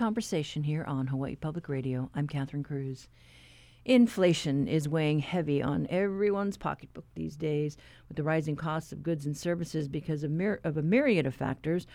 [0.00, 2.08] conversation here on Hawaii Public Radio.
[2.14, 3.06] I'm Catherine Cruz.
[3.84, 7.76] Inflation is weighing heavy on everyone's pocketbook these days
[8.08, 10.32] with the rising costs of goods and services because of,
[10.64, 11.86] of a myriad of factors.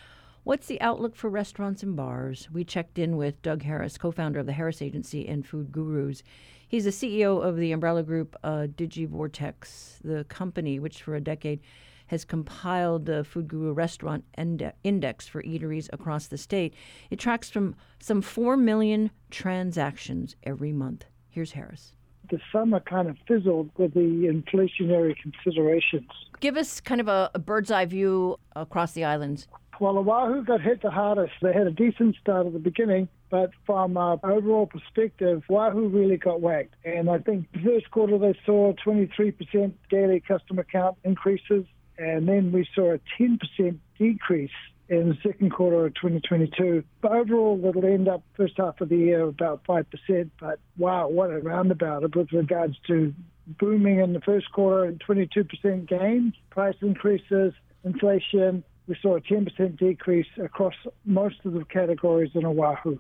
[0.43, 2.47] What's the outlook for restaurants and bars?
[2.53, 6.21] We checked in with Doug Harris, co founder of the Harris Agency and Food Gurus.
[6.67, 11.59] He's the CEO of the umbrella group uh, DigiVortex, the company which for a decade
[12.07, 16.73] has compiled the Food Guru Restaurant Index for eateries across the state.
[17.09, 21.05] It tracks from some 4 million transactions every month.
[21.29, 21.93] Here's Harris.
[22.29, 26.09] The summer kind of fizzled with the inflationary considerations.
[26.39, 29.47] Give us kind of a, a bird's eye view across the islands.
[29.79, 31.33] Well, Oahu got hit the hardest.
[31.41, 36.17] They had a decent start at the beginning, but from an overall perspective, Oahu really
[36.17, 36.75] got whacked.
[36.85, 41.65] And I think the first quarter they saw 23% daily customer count increases,
[41.97, 44.51] and then we saw a 10% decrease
[44.87, 46.83] in the second quarter of 2022.
[47.01, 50.29] But overall, it'll end up first half of the year about 5%.
[50.39, 53.13] But wow, what a roundabout with regards to
[53.47, 58.63] booming in the first quarter and 22% gains, price increases, inflation.
[58.87, 62.99] We saw a 10% decrease across most of the categories in Oahu.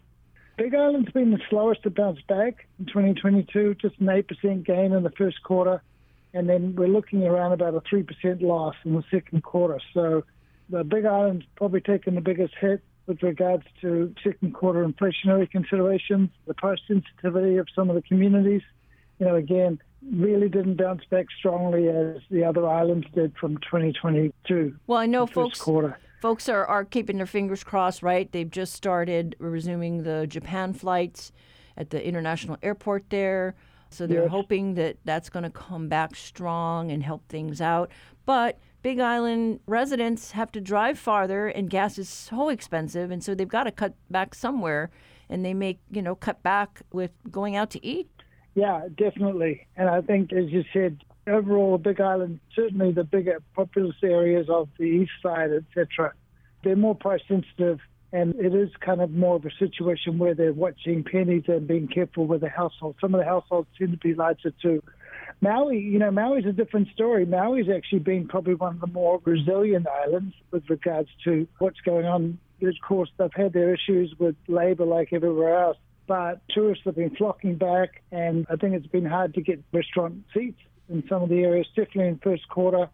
[0.57, 5.03] Big Island's been the slowest to bounce back in 2022, just an 8% gain in
[5.03, 5.81] the first quarter.
[6.35, 9.79] And then we're looking around about a 3% loss in the second quarter.
[9.93, 10.25] So
[10.69, 16.29] the Big Island's probably taken the biggest hit with regards to second quarter inflationary considerations,
[16.45, 18.63] the price sensitivity of some of the communities.
[19.17, 19.79] You know, again,
[20.11, 24.75] really didn't bounce back strongly as the other islands did from 2022.
[24.87, 25.97] Well, I know folks quarter.
[26.21, 28.29] folks are, are keeping their fingers crossed, right?
[28.29, 31.31] They've just started resuming the Japan flights
[31.77, 33.55] at the international airport there.
[33.89, 34.31] So they're Yes.
[34.31, 37.89] hoping that that's going to come back strong and help things out.
[38.25, 43.33] But Big Island residents have to drive farther, and gas is so expensive, and so
[43.33, 44.89] they've got to cut back somewhere.
[45.27, 48.07] And they may, you know, cut back with going out to eat.
[48.53, 49.65] Yeah, definitely.
[49.75, 54.69] And I think, as you said, overall, Big Island, certainly the bigger populous areas of
[54.77, 56.13] the east side, etc.,
[56.63, 57.79] they're more price sensitive.
[58.15, 61.89] And it is kind of more of a situation where they're watching pennies and being
[61.89, 62.95] careful with the household.
[63.01, 64.81] Some of the households tend to be larger too.
[65.41, 67.25] Maui, you know, Maui's a different story.
[67.25, 72.05] Maui's actually been probably one of the more resilient islands with regards to what's going
[72.05, 72.39] on.
[72.61, 75.77] Of course, they've had their issues with labor like everywhere else,
[76.07, 80.23] but tourists have been flocking back, and I think it's been hard to get restaurant
[80.33, 82.89] seats in some of the areas, definitely in first quarter.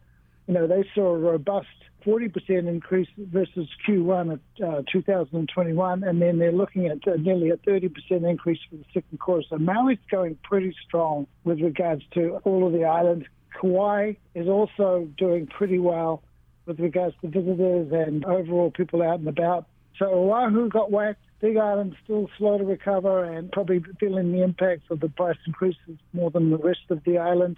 [0.48, 1.68] You know, they saw a robust
[2.06, 7.58] 40% increase versus Q1 of uh, 2021, and then they're looking at uh, nearly a
[7.58, 7.92] 30%
[8.30, 9.44] increase for the second quarter.
[9.50, 13.26] So Maui's going pretty strong with regards to all of the islands.
[13.60, 16.24] Kauai is also doing pretty well
[16.66, 19.68] with regards to visitors and overall people out and about.
[19.98, 21.22] So Oahu got whacked.
[21.42, 25.98] Big Island still slow to recover and probably feeling the impacts of the price increases
[26.14, 27.58] more than the rest of the island.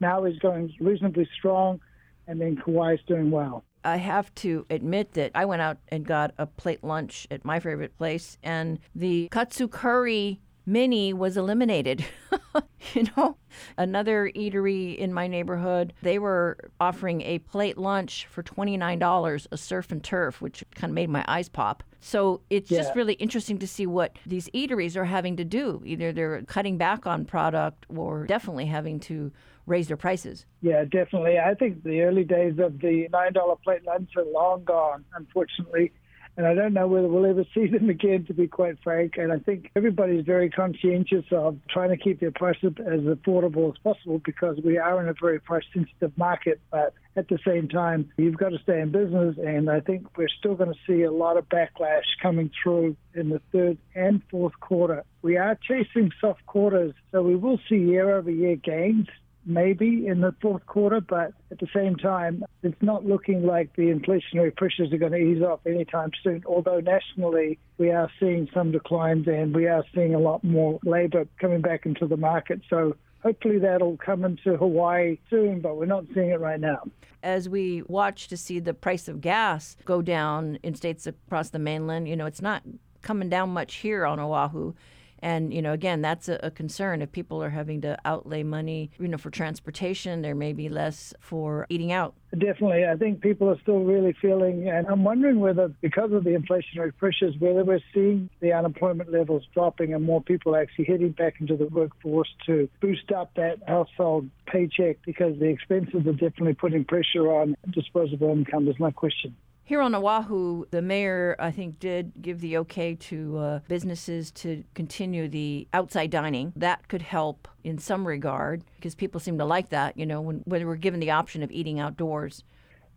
[0.00, 1.80] Maui's going reasonably strong,
[2.26, 3.64] and then Kauai's doing well.
[3.84, 7.60] I have to admit that I went out and got a plate lunch at my
[7.60, 12.04] favorite place, and the katsu curry mini was eliminated.
[12.94, 13.36] you know,
[13.76, 19.90] another eatery in my neighborhood, they were offering a plate lunch for $29, a surf
[19.90, 21.82] and turf, which kind of made my eyes pop.
[22.00, 25.82] So it's just really interesting to see what these eateries are having to do.
[25.84, 29.30] Either they're cutting back on product or definitely having to
[29.70, 30.44] raise their prices.
[30.60, 31.38] Yeah, definitely.
[31.38, 35.92] I think the early days of the $9 plate lunch are long gone, unfortunately.
[36.36, 39.14] And I don't know whether we'll ever see them again, to be quite frank.
[39.16, 43.78] And I think everybody's very conscientious of trying to keep their prices as affordable as
[43.82, 46.60] possible because we are in a very price sensitive market.
[46.70, 49.36] But at the same time, you've got to stay in business.
[49.38, 53.28] And I think we're still going to see a lot of backlash coming through in
[53.28, 55.04] the third and fourth quarter.
[55.22, 59.08] We are chasing soft quarters, so we will see year over year gains
[59.50, 63.92] maybe in the fourth quarter, but at the same time, it's not looking like the
[63.92, 66.42] inflationary pressures are going to ease off anytime soon.
[66.46, 71.26] Although nationally, we are seeing some declines and we are seeing a lot more labor
[71.38, 72.60] coming back into the market.
[72.70, 76.82] So hopefully that'll come into Hawaii soon, but we're not seeing it right now.
[77.22, 81.58] as we watch to see the price of gas go down in states across the
[81.58, 82.62] mainland, you know, it's not
[83.02, 84.72] coming down much here on Oahu.
[85.22, 87.02] And, you know, again, that's a, a concern.
[87.02, 91.12] If people are having to outlay money, you know, for transportation, there may be less
[91.20, 92.14] for eating out.
[92.32, 92.86] Definitely.
[92.86, 96.96] I think people are still really feeling, and I'm wondering whether, because of the inflationary
[96.96, 101.56] pressures, whether we're seeing the unemployment levels dropping and more people actually heading back into
[101.56, 107.32] the workforce to boost up that household paycheck because the expenses are definitely putting pressure
[107.32, 108.64] on disposable income.
[108.64, 109.34] There's no question.
[109.70, 114.64] Here on Oahu, the mayor, I think, did give the okay to uh, businesses to
[114.74, 116.52] continue the outside dining.
[116.56, 120.38] That could help in some regard because people seem to like that, you know, when,
[120.38, 122.42] when we're given the option of eating outdoors.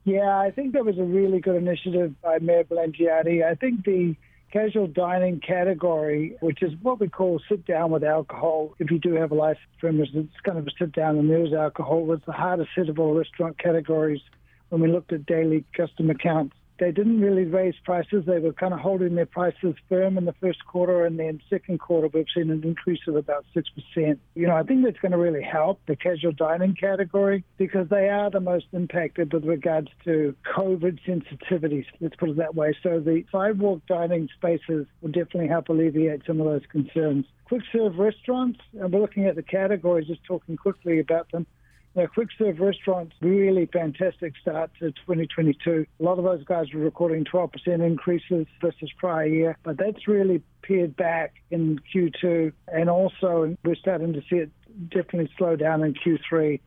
[0.03, 3.45] Yeah, I think that was a really good initiative by Mayor Blangiardi.
[3.45, 4.15] I think the
[4.51, 9.13] casual dining category, which is what we call sit down with alcohol, if you do
[9.13, 12.31] have a license premise, it's kind of a sit down and there's alcohol, was the
[12.31, 14.21] hardest hit of all restaurant categories
[14.69, 18.23] when we looked at daily customer counts they didn't really raise prices.
[18.25, 21.79] They were kind of holding their prices firm in the first quarter, and then second
[21.79, 24.19] quarter we've seen an increase of about six percent.
[24.35, 28.09] You know, I think that's going to really help the casual dining category because they
[28.09, 31.85] are the most impacted with regards to COVID sensitivities.
[31.99, 32.75] Let's put it that way.
[32.81, 37.25] So the sidewalk dining spaces will definitely help alleviate some of those concerns.
[37.45, 41.45] Quick serve restaurants, and we're looking at the categories, just talking quickly about them.
[41.95, 45.85] Now, quick serve restaurants, really fantastic start to 2022.
[45.99, 50.41] A lot of those guys were recording 12% increases versus prior year, but that's really
[50.63, 52.51] pared back in Q2.
[52.67, 54.51] And also, we're starting to see it
[54.89, 56.59] definitely slow down in Q3.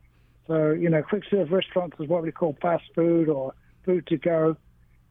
[0.47, 3.53] So, you know, quick serve restaurants is what we call fast food or
[3.85, 4.57] food to go.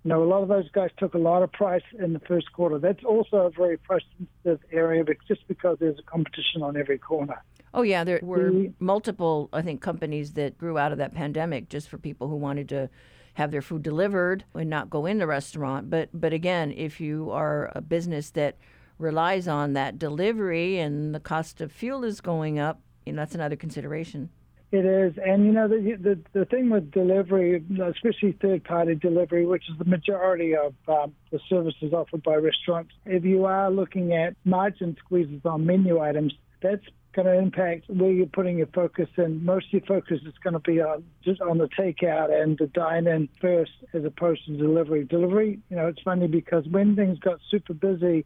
[0.06, 2.54] You know, a lot of those guys took a lot of price in the first
[2.54, 2.80] quarter.
[2.80, 7.00] That's also a very price sensitive area, but just because there's a competition on every
[7.00, 7.42] corner.
[7.76, 8.72] Oh yeah, there were mm-hmm.
[8.84, 12.70] multiple I think companies that grew out of that pandemic just for people who wanted
[12.70, 12.90] to
[13.34, 15.90] have their food delivered and not go in the restaurant.
[15.90, 18.56] But but again, if you are a business that
[18.98, 23.36] relies on that delivery and the cost of fuel is going up, you know, that's
[23.36, 24.30] another consideration.
[24.72, 27.62] It is, and you know the the, the thing with delivery,
[27.94, 32.94] especially third party delivery, which is the majority of um, the services offered by restaurants.
[33.06, 38.12] If you are looking at margin squeezes on menu items, that's going to impact where
[38.12, 41.40] you're putting your focus and most of your focus is going to be on just
[41.40, 45.06] on the takeout and the dine in first as opposed to delivery.
[45.06, 48.26] Delivery you know it's funny because when things got super busy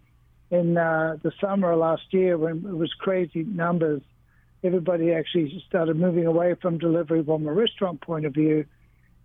[0.49, 4.01] in uh, the summer last year when it was crazy numbers
[4.63, 8.65] everybody actually started moving away from delivery from a restaurant point of view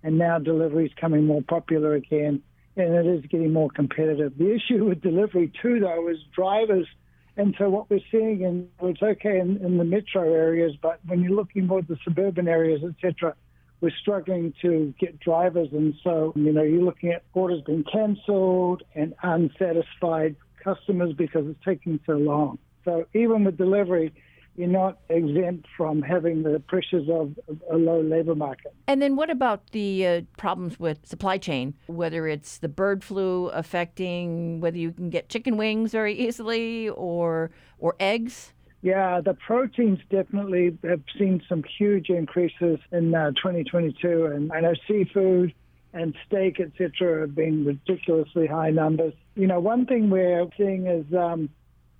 [0.02, 2.42] and now delivery is coming more popular again
[2.76, 4.36] and it is getting more competitive.
[4.36, 6.86] The issue with delivery too though is drivers
[7.36, 11.22] and so what we're seeing, and it's okay in, in the metro areas, but when
[11.22, 13.34] you're looking more at the suburban areas, etc.,
[13.80, 15.68] we're struggling to get drivers.
[15.72, 21.62] And so, you know, you're looking at orders being cancelled and unsatisfied customers because it's
[21.64, 22.58] taking so long.
[22.84, 24.12] So even with delivery,
[24.56, 27.38] you're not exempt from having the pressures of
[27.70, 28.74] a low labor market.
[28.86, 33.48] And then what about the uh, problems with supply chain, whether it's the bird flu
[33.48, 38.52] affecting whether you can get chicken wings very easily or or eggs?
[38.82, 44.74] Yeah, the proteins definitely have seen some huge increases in uh, 2022, and I know
[44.86, 45.54] seafood
[45.94, 49.14] and steak, etc., have been ridiculously high numbers.
[49.36, 51.48] You know, one thing we're seeing is um,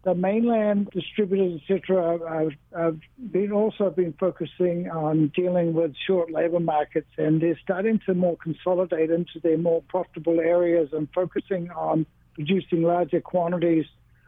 [0.05, 2.99] the mainland distributors, etc., have, have
[3.33, 8.37] been also been focusing on dealing with short labor markets, and they're starting to more
[8.37, 13.87] consolidate into their more profitable areas and focusing on producing larger quantities,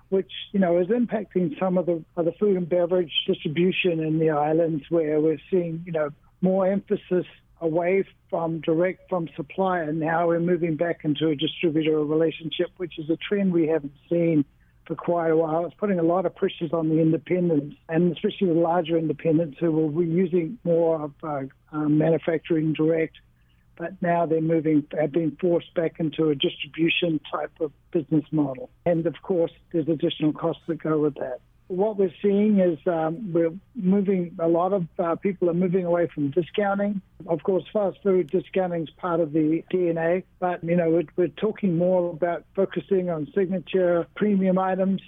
[0.09, 4.19] which you know is impacting some of the of the food and beverage distribution in
[4.19, 6.09] the islands, where we're seeing you know
[6.41, 7.27] more emphasis
[7.61, 9.93] away from direct from supplier.
[9.93, 14.45] Now we're moving back into a distributor relationship, which is a trend we haven't seen
[14.87, 15.65] for quite a while.
[15.67, 19.71] It's putting a lot of pressures on the independents, and especially the larger independents who
[19.71, 23.17] were using more of uh, um, manufacturing direct,
[23.77, 28.71] but now they're moving, have been forced back into a distribution type of business model.
[28.87, 33.33] And of course, there's additional costs that go with that what we're seeing is um,
[33.33, 37.01] we're moving, a lot of uh, people are moving away from discounting.
[37.27, 41.29] Of course, fast food discounting is part of the DNA, but, you know, we're, we're
[41.29, 45.01] talking more about focusing on signature premium items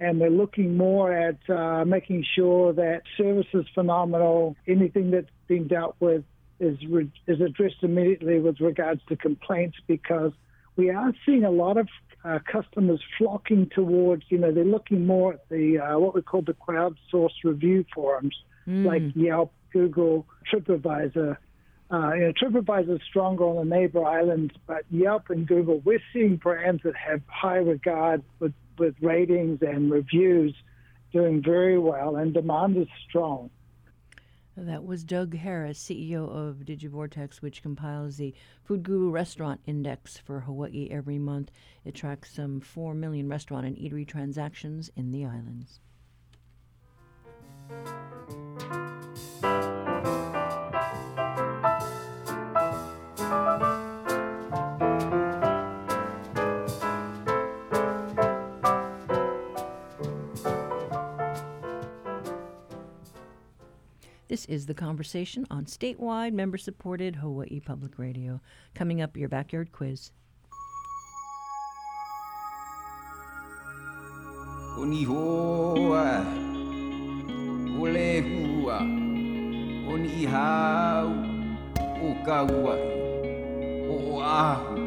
[0.00, 4.56] and we're looking more at uh, making sure that service is phenomenal.
[4.66, 6.24] Anything that's been dealt with
[6.58, 10.32] is, re- is addressed immediately with regards to complaints because
[10.74, 11.88] we are seeing a lot of
[12.24, 16.42] uh, customers flocking towards, you know, they're looking more at the uh, what we call
[16.42, 18.36] the crowdsourced review forums
[18.66, 18.84] mm.
[18.86, 21.36] like Yelp, Google, TripAdvisor.
[21.90, 26.02] Uh, you know, TripAdvisor is stronger on the neighbor islands, but Yelp and Google, we're
[26.12, 30.54] seeing brands that have high regard with, with ratings and reviews
[31.12, 33.50] doing very well, and demand is strong.
[34.56, 40.40] That was Doug Harris, CEO of Digivortex, which compiles the Food Guru Restaurant Index for
[40.40, 41.50] Hawaii every month.
[41.86, 45.80] It tracks some 4 million restaurant and eatery transactions in the islands.
[64.32, 68.40] This is The Conversation on statewide, member supported Hawaii Public Radio.
[68.74, 70.10] Coming up, your backyard quiz.
[74.78, 76.24] Oni hoa,
[77.78, 78.78] ole hua,
[79.92, 81.12] oni hau,
[82.00, 82.80] o kauai,
[83.86, 84.82] o ahu,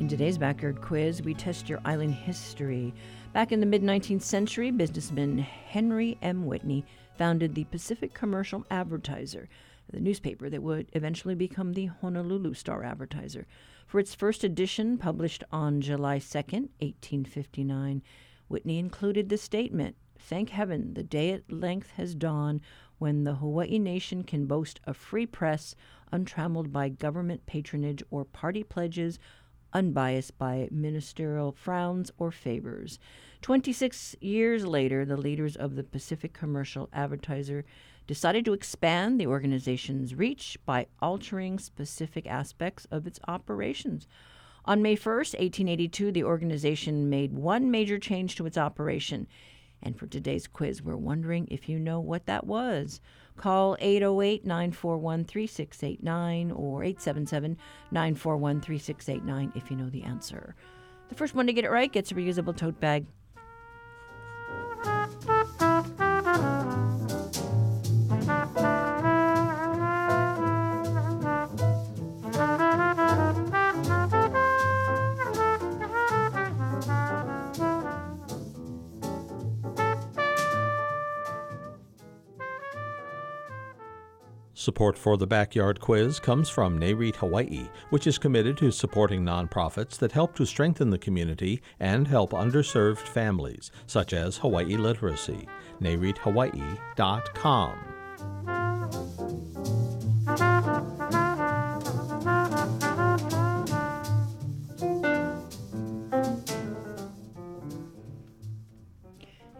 [0.00, 2.94] In today's backyard quiz, we test your island history.
[3.34, 6.46] Back in the mid 19th century, businessman Henry M.
[6.46, 6.86] Whitney
[7.18, 9.46] founded the Pacific Commercial Advertiser,
[9.92, 13.46] the newspaper that would eventually become the Honolulu Star Advertiser.
[13.86, 18.02] For its first edition, published on July 2, 1859,
[18.48, 22.60] Whitney included the statement Thank heaven, the day at length has dawned
[22.98, 25.74] when the Hawaii nation can boast a free press
[26.12, 29.18] untrammeled by government patronage or party pledges
[29.72, 32.98] unbiased by ministerial frowns or favors.
[33.42, 37.64] 26 years later, the leaders of the Pacific Commercial Advertiser
[38.06, 44.06] decided to expand the organization's reach by altering specific aspects of its operations.
[44.64, 49.26] On May 1st, 1882, the organization made one major change to its operation.
[49.82, 53.00] And for today's quiz, we're wondering if you know what that was.
[53.40, 57.56] Call 808 941 3689 or 877
[57.90, 60.54] 941 3689 if you know the answer.
[61.08, 63.06] The first one to get it right gets a reusable tote bag.
[84.70, 89.98] Support for the Backyard Quiz comes from NAREIT Hawaii, which is committed to supporting nonprofits
[89.98, 95.48] that help to strengthen the community and help underserved families, such as Hawaii Literacy.
[95.80, 98.59] NAREITHawaii.com.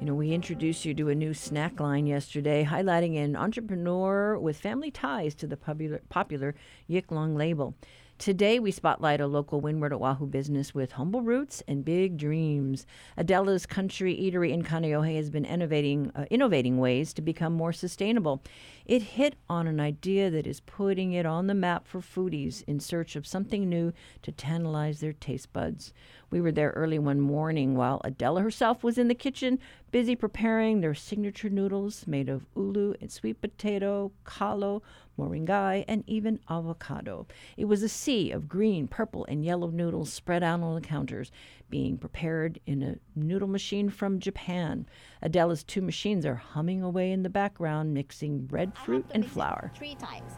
[0.00, 4.56] You know, we introduced you to a new snack line yesterday, highlighting an entrepreneur with
[4.56, 6.54] family ties to the popular, popular
[6.88, 7.74] Yik Long label.
[8.16, 12.86] Today, we spotlight a local Windward Oahu business with humble roots and big dreams.
[13.18, 18.42] Adela's Country Eatery in Kaneohe has been innovating, uh, innovating ways to become more sustainable.
[18.90, 22.80] It hit on an idea that is putting it on the map for foodies in
[22.80, 23.92] search of something new
[24.22, 25.92] to tantalize their taste buds.
[26.28, 29.60] We were there early one morning while Adela herself was in the kitchen,
[29.92, 34.82] busy preparing their signature noodles made of ulu and sweet potato, kalo,
[35.16, 37.28] moringai, and even avocado.
[37.56, 41.30] It was a sea of green, purple, and yellow noodles spread out on the counters,
[41.70, 44.86] being prepared in a noodle machine from Japan.
[45.22, 49.72] Adela's two machines are humming away in the background, mixing breadfruit and flour.
[49.76, 50.32] Three times.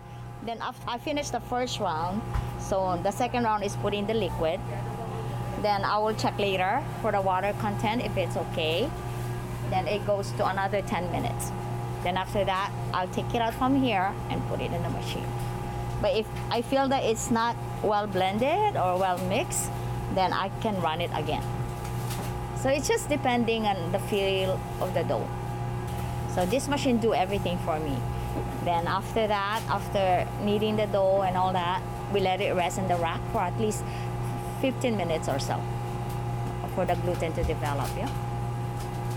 [0.44, 2.20] Then after I finish the first round,
[2.60, 4.60] so the second round is putting the liquid.
[5.62, 8.90] Then I will check later for the water content if it's okay.
[9.70, 11.52] Then it goes to another 10 minutes.
[12.02, 15.26] Then after that, I'll take it out from here and put it in the machine.
[16.02, 19.70] But if I feel that it's not well blended or well mixed,
[20.14, 21.42] then I can run it again.
[22.56, 25.28] So it's just depending on the feel of the dough.
[26.34, 27.96] So this machine do everything for me.
[28.64, 32.88] Then after that, after kneading the dough and all that, we let it rest in
[32.88, 33.84] the rack for at least
[34.60, 35.60] 15 minutes or so
[36.74, 38.08] for the gluten to develop, yeah?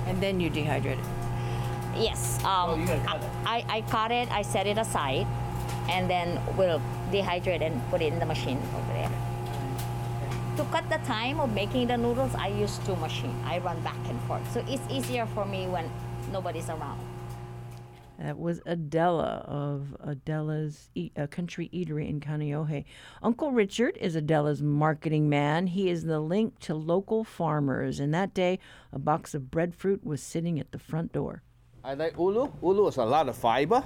[0.08, 1.06] And then you dehydrate it.
[1.96, 2.44] Yes.
[2.44, 2.86] Um,
[3.46, 5.26] I, I cut it, I set it aside,
[5.90, 9.12] and then we'll dehydrate and put it in the machine over there.
[10.58, 13.36] To cut the time of making the noodles, I use two machines.
[13.44, 14.50] I run back and forth.
[14.54, 15.92] So it's easier for me when
[16.32, 17.00] nobody's around.
[18.18, 22.86] That was Adela of Adela's e- uh, Country Eatery in Kaneohe.
[23.22, 25.68] Uncle Richard is Adela's marketing man.
[25.68, 28.00] He is the link to local farmers.
[28.00, 28.60] And that day,
[28.94, 31.44] a box of breadfruit was sitting at the front door.
[31.84, 32.48] I like ulu.
[32.62, 33.84] Ulu is a lot of fiber.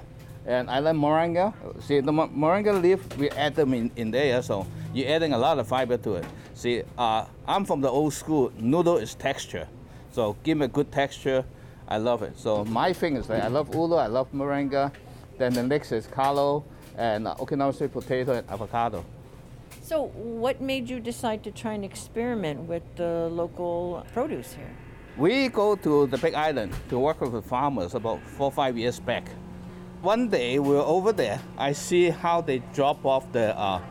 [0.49, 1.53] And I like moringa.
[1.83, 4.65] See, the moringa leaf, we add them in, in there, so
[4.95, 6.25] you're adding a lot of fiber to it.
[6.55, 8.51] See, uh, I'm from the old school.
[8.57, 9.67] Noodle is texture.
[10.11, 11.45] So give me a good texture.
[11.87, 12.35] I love it.
[12.39, 14.91] So my thing is that I love ulu, I love moringa.
[15.37, 16.65] Then the next is kalo
[16.97, 19.05] and uh, Okinawa sweet potato and avocado.
[19.83, 24.75] So, what made you decide to try and experiment with the local produce here?
[25.15, 28.77] We go to the Big Island to work with the farmers about four or five
[28.77, 29.25] years back.
[30.01, 31.41] One day we were over there.
[31.57, 33.81] I see how they drop off the uh,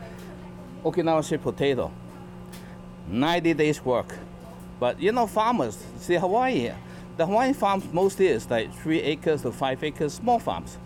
[0.82, 1.92] Okinawa sweet potato
[3.08, 4.16] 90 days work.
[4.80, 6.72] But you know, farmers, see Hawaii,
[7.18, 10.78] the Hawaiian farms mostly is like three acres to five acres, small farms.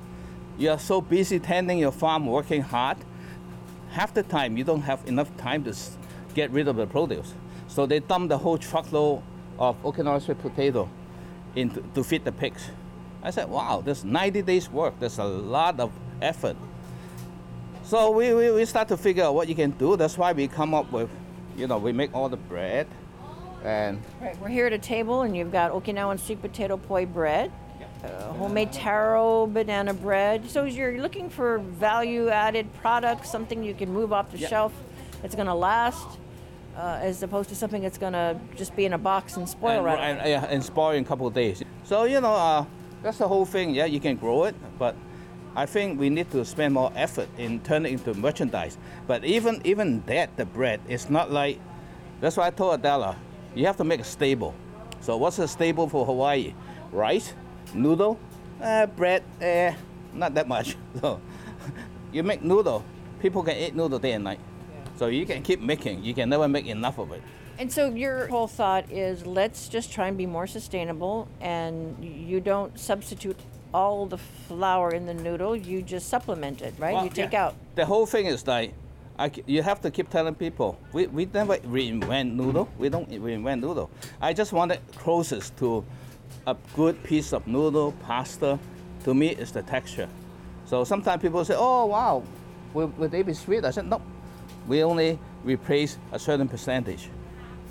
[0.59, 2.99] You are so busy tending your farm, working hard.
[3.91, 5.77] Half the time, you don't have enough time to
[6.35, 7.33] get rid of the produce.
[7.69, 9.23] So they dump the whole truckload
[9.57, 10.89] of Okinawa sweet potato
[11.55, 12.71] into to feed the pigs.
[13.23, 14.95] I said, wow, there's 90 days work.
[14.99, 16.57] There's a lot of effort.
[17.85, 19.97] So we, we, we start to figure out what you can do.
[19.97, 21.11] That's why we come up with,
[21.57, 22.87] you know, we make all the bread
[23.65, 27.53] and Right, we're here at a table, and you've got Okinawan sweet potato poi bread,
[28.03, 30.51] uh, homemade taro banana bread.
[30.51, 34.49] So you're looking for value-added products, something you can move off the Yeah.
[34.49, 34.73] shelf
[35.21, 36.09] that's going to last,
[36.77, 39.77] uh, as opposed to something that's going to just be in a box and spoil
[39.77, 41.63] and, right and, yeah, and spoil in a couple of days.
[41.85, 42.65] So you know, uh,
[43.03, 43.75] that's the whole thing.
[43.75, 44.95] Yeah, you can grow it, but
[45.55, 48.79] I think we need to spend more effort in turning it into merchandise.
[49.07, 51.59] But even even that, the bread, it's not like.
[52.21, 53.17] That's why I told Adela,
[53.55, 54.55] you have to make a stable.
[55.01, 56.55] So what's a stable for Hawaii?
[56.93, 57.35] Rice,
[57.75, 58.19] noodle,
[58.61, 59.75] uh, bread, eh,
[60.15, 60.77] not that much.
[61.01, 61.21] So
[62.13, 62.85] you make noodle,
[63.21, 64.39] people can eat noodle day and night.
[64.97, 66.05] So you can keep making.
[66.05, 67.23] You can never make enough of it.
[67.63, 72.41] And so your whole thought is let's just try and be more sustainable, and you
[72.41, 73.39] don't substitute
[73.73, 75.55] all the flour in the noodle.
[75.55, 76.95] You just supplement it, right?
[76.95, 77.47] Well, you take yeah.
[77.47, 77.55] out.
[77.77, 78.75] The whole thing is like,
[79.17, 82.69] I you have to keep telling people, we, we never reinvent noodle.
[82.79, 83.91] We don't reinvent noodle.
[84.21, 85.85] I just want it closest to
[86.49, 88.59] a good piece of noodle, pasta.
[89.05, 90.09] To me, it's the texture.
[90.67, 92.25] So sometimes people say, oh, wow,
[92.75, 93.65] will, will they be sweet?
[93.65, 94.03] I said, no.
[94.67, 97.09] We only replace a certain percentage.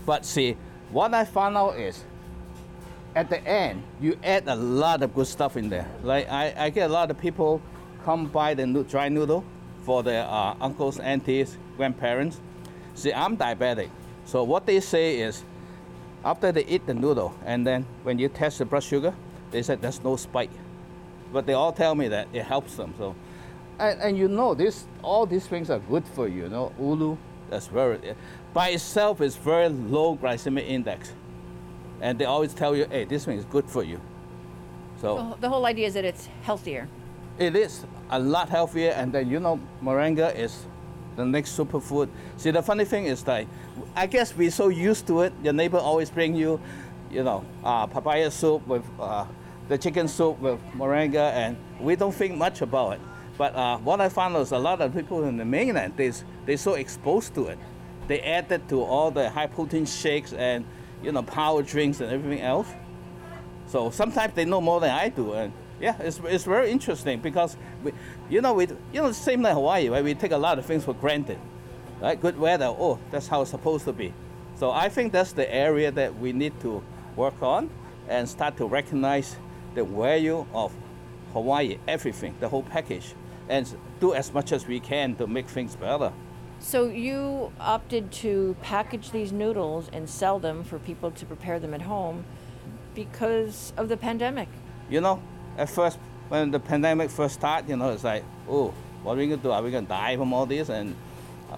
[0.05, 0.57] But see,
[0.91, 2.03] what I found out is,
[3.15, 5.87] at the end, you add a lot of good stuff in there.
[6.03, 7.61] Like I, I get a lot of people
[8.03, 9.43] come buy the dry noodle
[9.83, 12.39] for their uh, uncles, aunties, grandparents.
[12.93, 13.89] See, I'm diabetic,
[14.25, 15.43] so what they say is,
[16.23, 19.13] after they eat the noodle, and then when you test the blood sugar,
[19.49, 20.51] they said there's no spike.
[21.33, 22.93] But they all tell me that it helps them.
[22.97, 23.15] So,
[23.79, 26.43] and, and you know this, all these things are good for you.
[26.43, 27.17] You know, ulu,
[27.49, 28.15] that's very,
[28.53, 31.13] by itself is very low glycemic index
[32.01, 33.99] and they always tell you, hey, this one is good for you.
[34.99, 36.87] So The- whole idea is that it's healthier.
[37.39, 40.65] it is a lot healthier, and then you know, moringa is
[41.15, 42.09] the next superfood.
[42.37, 43.45] See, the funny thing is that
[43.95, 45.33] I guess we're so used to it.
[45.43, 46.59] Your neighbor always bring you,
[47.09, 49.25] you know, uh, papaya soup with uh,
[49.69, 53.01] the chicken soup with moringa, and we don't think much about it.
[53.37, 56.11] But uh, what I found is a lot of people in the mainland, they
[56.45, 57.59] they're so exposed to it.
[58.07, 60.65] They add it to all the high protein shakes and
[61.03, 62.67] you know power drinks and everything else.
[63.67, 67.57] So sometimes they know more than I do, and yeah, it's, it's very interesting because
[67.83, 67.91] we,
[68.29, 70.03] you know, we you know, same like Hawaii, right?
[70.03, 71.39] We take a lot of things for granted,
[71.99, 72.19] right?
[72.19, 74.13] Good weather, oh, that's how it's supposed to be.
[74.55, 76.83] So I think that's the area that we need to
[77.15, 77.69] work on
[78.07, 79.35] and start to recognize
[79.73, 80.71] the value of
[81.33, 83.15] Hawaii, everything, the whole package,
[83.49, 83.67] and
[83.99, 86.11] do as much as we can to make things better.
[86.61, 91.73] So you opted to package these noodles and sell them for people to prepare them
[91.73, 92.23] at home
[92.93, 94.47] because of the pandemic.
[94.87, 95.21] You know,
[95.57, 95.97] at first
[96.29, 99.51] when the pandemic first started, you know, it's like, oh, what are we gonna do?
[99.51, 100.95] Are we gonna die from all this, and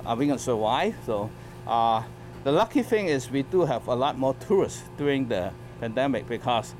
[0.05, 0.95] are we gonna survive?
[1.05, 1.29] So,
[1.67, 2.01] uh,
[2.45, 6.73] the lucky thing is we do have a lot more tourists during the pandemic because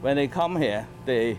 [0.00, 1.38] when they come here, they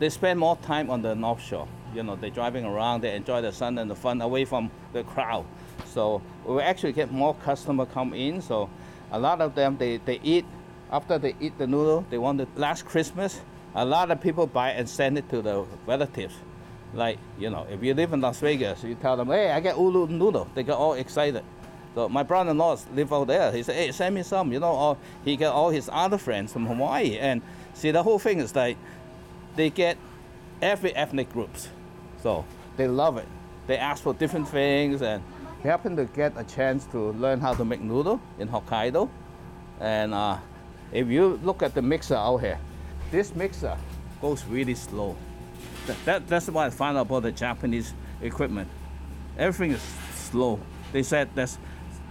[0.00, 1.68] they spend more time on the North Shore.
[1.94, 5.04] You know, they're driving around, they enjoy the sun and the fun away from the
[5.04, 5.44] crowd.
[5.86, 8.40] So we actually get more customer come in.
[8.40, 8.70] So
[9.10, 10.46] a lot of them they, they eat
[10.90, 13.40] after they eat the noodle, they want to last Christmas.
[13.74, 16.34] A lot of people buy and send it to the relatives.
[16.92, 19.78] Like, you know, if you live in Las Vegas, you tell them, hey, I get
[19.78, 20.48] ulu noodle.
[20.54, 21.42] They get all excited.
[21.94, 23.50] So my brother-in-law live out there.
[23.50, 24.52] He said, hey, send me some.
[24.52, 27.16] You know, or he get all his other friends from Hawaii.
[27.18, 27.40] And
[27.72, 28.76] see, the whole thing is like,
[29.56, 29.96] they get
[30.60, 31.68] every ethnic groups.
[32.22, 32.44] So
[32.76, 33.26] they love it.
[33.66, 35.22] They ask for different things and
[35.62, 39.08] we happen to get a chance to learn how to make noodle in Hokkaido.
[39.80, 40.38] And uh,
[40.92, 42.58] if you look at the mixer out here,
[43.10, 43.76] this mixer
[44.20, 45.16] goes really slow.
[45.86, 48.68] That, that, that's what I found out about the Japanese equipment.
[49.36, 49.82] Everything is
[50.14, 50.60] slow.
[50.92, 51.58] They said that's,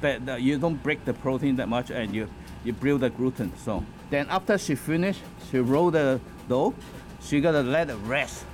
[0.01, 2.29] that, that you don't break the protein that much and you,
[2.63, 3.51] you build the gluten.
[3.57, 6.19] So then after she finished, she rolled the
[6.49, 6.73] dough.
[7.21, 8.45] She gotta let it rest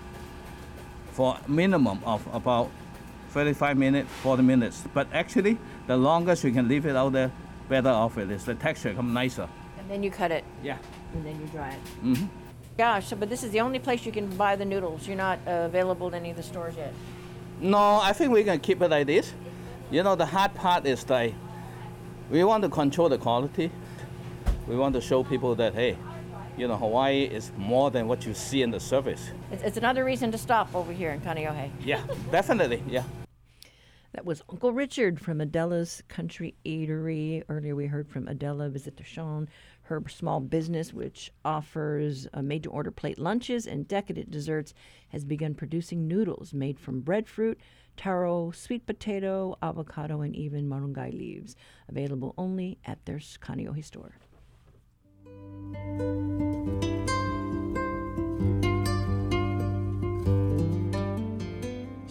[1.17, 2.69] for a minimum of about
[3.29, 4.83] 35 minutes, 40 minutes.
[4.93, 7.31] But actually, the longer you can leave it out there,
[7.67, 8.45] better off it is.
[8.45, 9.49] The texture come nicer.
[9.79, 10.77] And then you cut it Yeah.
[11.15, 11.79] and then you dry it.
[12.01, 12.25] hmm
[12.77, 15.07] Gosh, so, but this is the only place you can buy the noodles.
[15.07, 16.93] You're not uh, available in any of the stores yet.
[17.59, 19.33] No, I think we're gonna keep it like this.
[19.89, 21.33] You know, the hard part is like
[22.29, 23.71] We want to control the quality.
[24.67, 25.97] We want to show people that, hey,
[26.57, 29.29] you know, Hawaii is more than what you see in the surface.
[29.51, 31.69] It's, it's another reason to stop over here in Kaneohe.
[31.83, 33.03] Yeah, definitely, yeah.
[34.13, 37.43] That was Uncle Richard from Adela's Country Eatery.
[37.49, 39.47] Earlier, we heard from Adela Visitation,
[39.83, 44.73] her small business, which offers uh, made to order plate lunches and decadent desserts,
[45.09, 47.59] has begun producing noodles made from breadfruit,
[47.95, 51.55] taro, sweet potato, avocado, and even marungai leaves.
[51.87, 54.15] Available only at their Kaneohe store.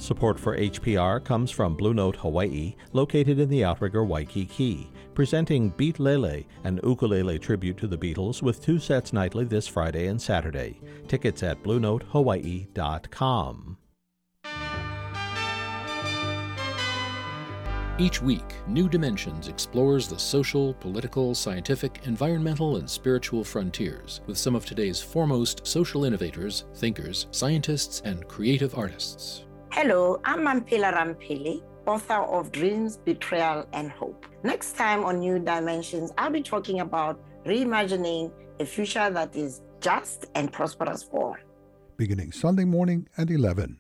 [0.07, 5.99] Support for HPR comes from Blue Note Hawaii, located in the outrigger Waikiki, presenting Beat
[5.99, 10.81] Lele, an ukulele tribute to the Beatles, with two sets nightly this Friday and Saturday.
[11.09, 13.79] Tickets at BlueNoteHawaii.com.
[17.99, 24.55] Each week, New Dimensions explores the social, political, scientific, environmental, and spiritual frontiers with some
[24.55, 29.47] of today's foremost social innovators, thinkers, scientists, and creative artists.
[29.73, 34.27] Hello, I'm Mamphela Ramphele, author of Dreams, Betrayal, and Hope.
[34.43, 38.31] Next time on New Dimensions, I'll be talking about reimagining
[38.61, 41.37] a future that is just and prosperous for all.
[41.97, 43.79] Beginning Sunday morning at 11.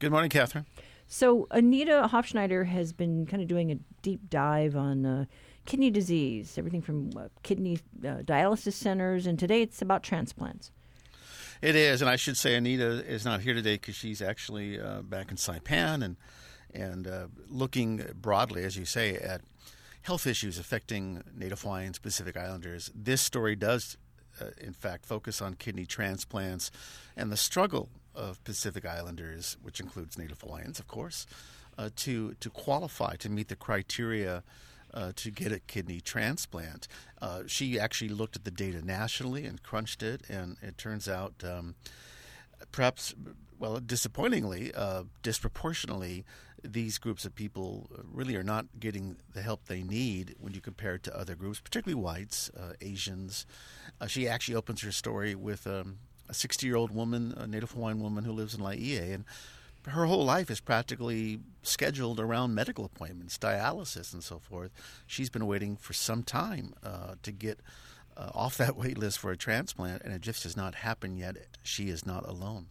[0.00, 0.66] Good morning, Catherine.
[1.06, 5.24] So, Anita Hofschneider has been kind of doing a deep dive on uh,
[5.64, 10.72] kidney disease, everything from uh, kidney uh, dialysis centers, and today it's about transplants.
[11.62, 15.00] It is, and I should say Anita is not here today because she's actually uh,
[15.00, 16.16] back in Saipan and
[16.76, 19.40] and uh, looking broadly, as you say, at
[20.02, 22.90] health issues affecting Native Hawaiians, Pacific Islanders.
[22.94, 23.96] This story does,
[24.40, 26.70] uh, in fact, focus on kidney transplants
[27.16, 31.26] and the struggle of Pacific Islanders, which includes Native Hawaiians, of course,
[31.76, 34.42] uh, to to qualify to meet the criteria.
[34.94, 36.88] Uh, to get a kidney transplant,
[37.20, 41.34] uh, she actually looked at the data nationally and crunched it, and it turns out,
[41.44, 41.74] um,
[42.72, 43.14] perhaps,
[43.58, 46.24] well, disappointingly, uh, disproportionately,
[46.72, 50.94] these groups of people really are not getting the help they need when you compare
[50.96, 53.46] it to other groups, particularly whites, uh, Asians.
[54.00, 55.98] Uh, she actually opens her story with um,
[56.28, 59.24] a 60 year old woman, a Native Hawaiian woman who lives in Laie, and
[59.88, 64.72] her whole life is practically scheduled around medical appointments, dialysis, and so forth.
[65.06, 67.60] She's been waiting for some time uh, to get
[68.16, 71.36] uh, off that wait list for a transplant, and it just has not happened yet.
[71.62, 72.66] She is not alone.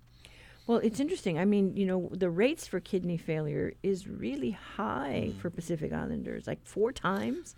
[0.67, 1.37] Well, it's interesting.
[1.37, 6.47] I mean, you know, the rates for kidney failure is really high for Pacific Islanders,
[6.47, 7.55] like four times.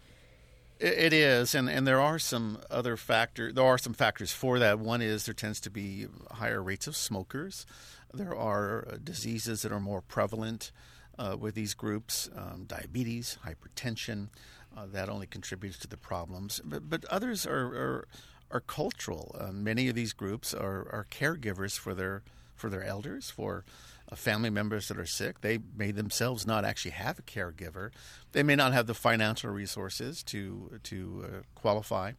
[0.80, 3.56] It is, and, and there are some other factors.
[3.56, 4.78] There are some factors for that.
[4.78, 7.66] One is there tends to be higher rates of smokers.
[8.14, 10.72] There are uh, diseases that are more prevalent
[11.18, 14.28] uh, with these groups, um, diabetes, hypertension.
[14.76, 16.62] Uh, that only contributes to the problems.
[16.64, 18.08] But, but others are are,
[18.52, 19.36] are cultural.
[19.40, 22.22] Uh, many of these groups are, are caregivers for their
[22.58, 23.64] for their elders, for
[24.12, 25.42] uh, family members that are sick.
[25.42, 27.92] They may themselves not actually have a caregiver.
[28.32, 32.14] They may not have the financial resources to to uh, qualify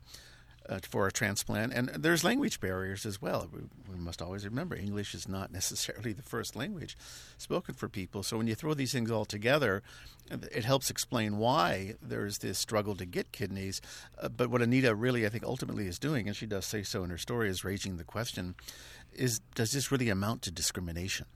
[0.69, 1.73] uh, for a transplant.
[1.73, 3.49] And there's language barriers as well.
[3.53, 6.97] We, we, must always remember English is not necessarily the first language
[7.39, 8.23] spoken for people.
[8.23, 9.83] So when you throw these things all together,
[10.31, 13.81] it helps explain why there's this struggle to get kidneys.
[14.21, 17.03] Uh, but what Anita really, I think, ultimately is doing, and she does say so
[17.03, 18.55] in her story, is raising the question:
[19.15, 21.27] Is does this really amount to discrimination?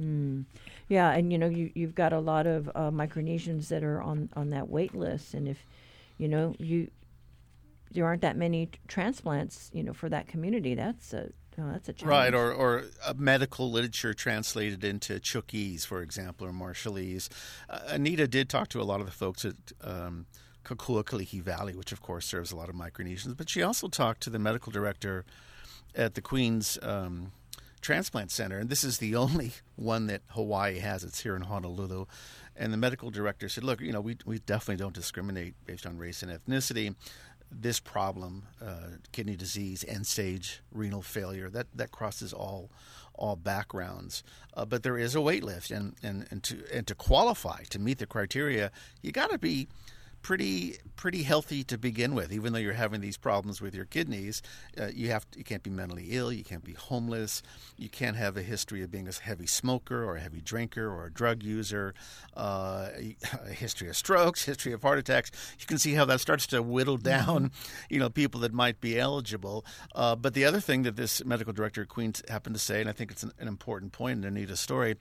[0.00, 0.44] Mm.
[0.88, 4.30] Yeah, and you know you you've got a lot of uh, Micronesians that are on
[4.34, 5.64] on that wait list, and if
[6.18, 6.90] you know you
[7.92, 10.74] there aren't that many t- transplants, you know, for that community.
[10.74, 12.10] That's a oh, that's a challenge.
[12.10, 12.84] Right, or or
[13.16, 17.28] medical literature translated into Chuukese, for example, or Marshallese.
[17.68, 19.56] Uh, Anita did talk to a lot of the folks at.
[19.82, 20.26] Um,
[20.62, 24.20] Kokua Kalihi Valley, which of course serves a lot of Micronesians, but she also talked
[24.20, 25.24] to the medical director
[25.94, 27.32] at the Queen's um,
[27.80, 31.04] Transplant Center, and this is the only one that Hawaii has.
[31.04, 32.06] It's here in Honolulu,
[32.56, 35.98] and the medical director said, "Look, you know, we we definitely don't discriminate based on
[35.98, 36.94] race and ethnicity."
[37.52, 42.70] this problem, uh, kidney disease, end stage renal failure, that, that crosses all
[43.14, 44.22] all backgrounds.
[44.54, 47.78] Uh, but there is a wait list, and, and, and to and to qualify to
[47.78, 48.70] meet the criteria,
[49.02, 49.68] you got to be
[50.22, 52.32] pretty pretty healthy to begin with.
[52.32, 54.42] Even though you're having these problems with your kidneys,
[54.78, 57.42] uh, you have to, you can't be mentally ill, you can't be homeless,
[57.78, 61.06] you can't have a history of being a heavy smoker or a heavy drinker or
[61.06, 61.94] a drug user,
[62.36, 62.88] uh,
[63.46, 65.30] a history of strokes, history of heart attacks.
[65.58, 67.04] You can see how that starts to whittle mm-hmm.
[67.04, 67.52] down,
[67.88, 69.64] you know, people that might be eligible.
[69.94, 72.90] Uh, but the other thing that this medical director at Queens happened to say, and
[72.90, 74.96] I think it's an, an important point in Anita's story.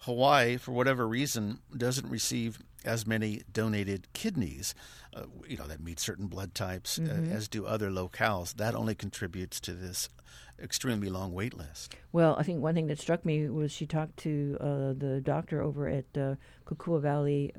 [0.00, 4.74] Hawaii, for whatever reason, doesn't receive as many donated kidneys,
[5.14, 7.32] uh, you know, that meet certain blood types, uh, mm-hmm.
[7.32, 8.54] as do other locales.
[8.54, 10.08] That only contributes to this
[10.62, 11.94] extremely long wait list.
[12.12, 15.62] Well, I think one thing that struck me was she talked to uh, the doctor
[15.62, 17.52] over at uh, Kokua Valley,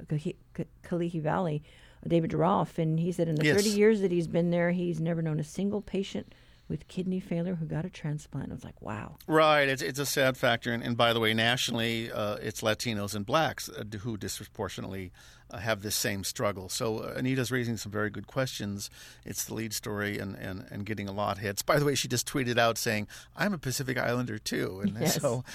[0.83, 1.63] Kalihi Valley,
[2.07, 3.57] David Derauf, and he said in the yes.
[3.57, 6.33] 30 years that he's been there, he's never known a single patient–
[6.69, 8.51] with kidney failure who got a transplant.
[8.51, 9.15] I was like, wow.
[9.27, 9.67] Right.
[9.67, 10.71] It's, it's a sad factor.
[10.71, 15.11] And, and by the way, nationally, uh, it's Latinos and blacks uh, who disproportionately
[15.49, 16.67] uh, have this same struggle.
[16.67, 18.89] So uh, Anita's raising some very good questions.
[19.25, 21.61] It's the lead story and, and, and getting a lot hits.
[21.61, 24.81] By the way, she just tweeted out saying, I'm a Pacific Islander too.
[24.81, 25.21] And yes.
[25.21, 25.45] so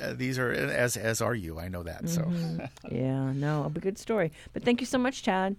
[0.00, 1.58] uh, these are, as, as are you.
[1.58, 2.04] I know that.
[2.04, 2.58] Mm-hmm.
[2.58, 4.30] So, yeah, no, a good story.
[4.52, 5.56] But thank you so much, Chad.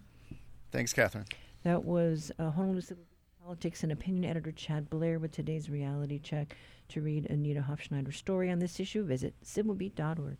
[0.72, 1.26] Thanks, Catherine.
[1.64, 2.82] That was uh, Honolulu
[3.52, 6.56] Politics and opinion editor Chad Blair with today's reality check.
[6.88, 10.38] To read Anita Hofschneider's story on this issue, visit civilbeat.org.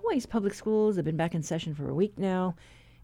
[0.00, 2.54] Hawaii's public schools have been back in session for a week now,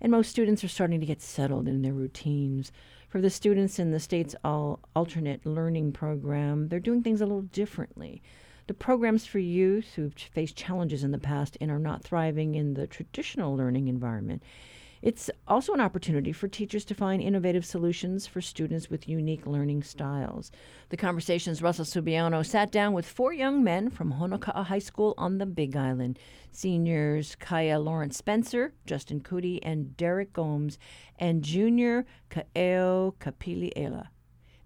[0.00, 2.72] and most students are starting to get settled in their routines.
[3.08, 7.42] For the students in the state's all alternate learning program, they're doing things a little
[7.42, 8.22] differently.
[8.66, 12.74] The programs for youth who've faced challenges in the past and are not thriving in
[12.74, 14.42] the traditional learning environment
[15.02, 19.82] it's also an opportunity for teachers to find innovative solutions for students with unique learning
[19.82, 20.50] styles.
[20.88, 25.38] The conversations Russell Subbiano sat down with four young men from Honoka'a High School on
[25.38, 26.18] the Big Island
[26.50, 30.78] seniors Kaya Lawrence Spencer, Justin Cootie, and Derek Gomes,
[31.18, 34.08] and junior Kaeo Kapili'ela.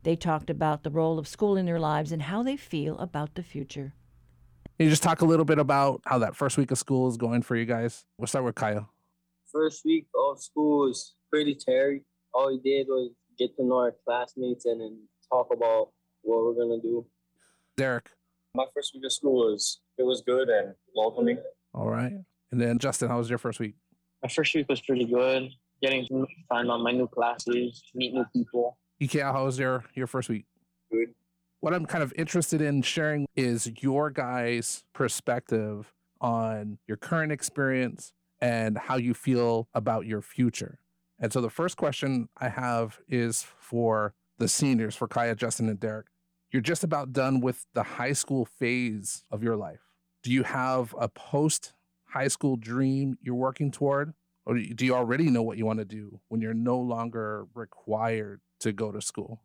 [0.03, 3.35] They talked about the role of school in their lives and how they feel about
[3.35, 3.95] the future.
[4.79, 7.16] Can you just talk a little bit about how that first week of school is
[7.16, 8.05] going for you guys?
[8.18, 8.87] We'll start with Kaya
[9.53, 12.03] first week of school was pretty terry.
[12.33, 14.99] All we did was get to know our classmates and then
[15.31, 15.91] talk about
[16.23, 17.07] what we're gonna do.
[17.77, 18.09] Derek.
[18.55, 21.38] My first week of school was it was good and welcoming.
[21.75, 22.12] All right.
[22.51, 23.75] And then Justin, how was your first week?
[24.23, 25.51] My first week was pretty good.
[25.81, 28.79] Getting to find out my new classes, meet new people.
[29.03, 30.45] Ikea, how was your your first week?
[30.91, 31.15] Good.
[31.61, 38.12] What I'm kind of interested in sharing is your guys' perspective on your current experience
[38.42, 40.81] and how you feel about your future.
[41.20, 45.78] And so the first question I have is for the seniors, for Kaya, Justin, and
[45.78, 46.07] Derek.
[46.50, 49.81] You're just about done with the high school phase of your life.
[50.24, 51.72] Do you have a post
[52.07, 54.12] high school dream you're working toward?
[54.44, 58.40] Or do you already know what you want to do when you're no longer required
[58.59, 59.40] to go to school?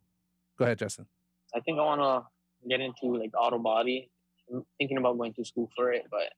[0.58, 1.06] Go ahead, Justin.
[1.54, 4.10] I think I want to get into like auto body.
[4.52, 6.32] I'm thinking about going to school for it, but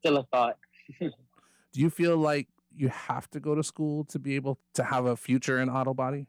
[0.00, 0.56] still a thought.
[1.76, 5.04] do you feel like you have to go to school to be able to have
[5.04, 6.26] a future in auto body?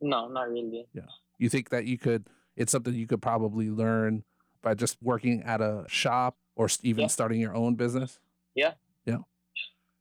[0.00, 0.88] No, not really.
[0.92, 1.02] Yeah.
[1.38, 4.24] You think that you could, it's something you could probably learn
[4.60, 7.06] by just working at a shop or even yeah.
[7.06, 8.18] starting your own business?
[8.56, 8.72] Yeah.
[9.06, 9.18] Yeah.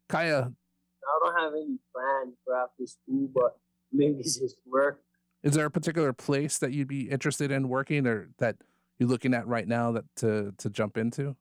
[0.09, 0.49] Kaya.
[0.49, 3.59] I don't have any plan for after school, but
[3.93, 5.03] maybe just work.
[5.43, 8.55] Is there a particular place that you'd be interested in working or that
[8.97, 11.35] you're looking at right now that to to jump into?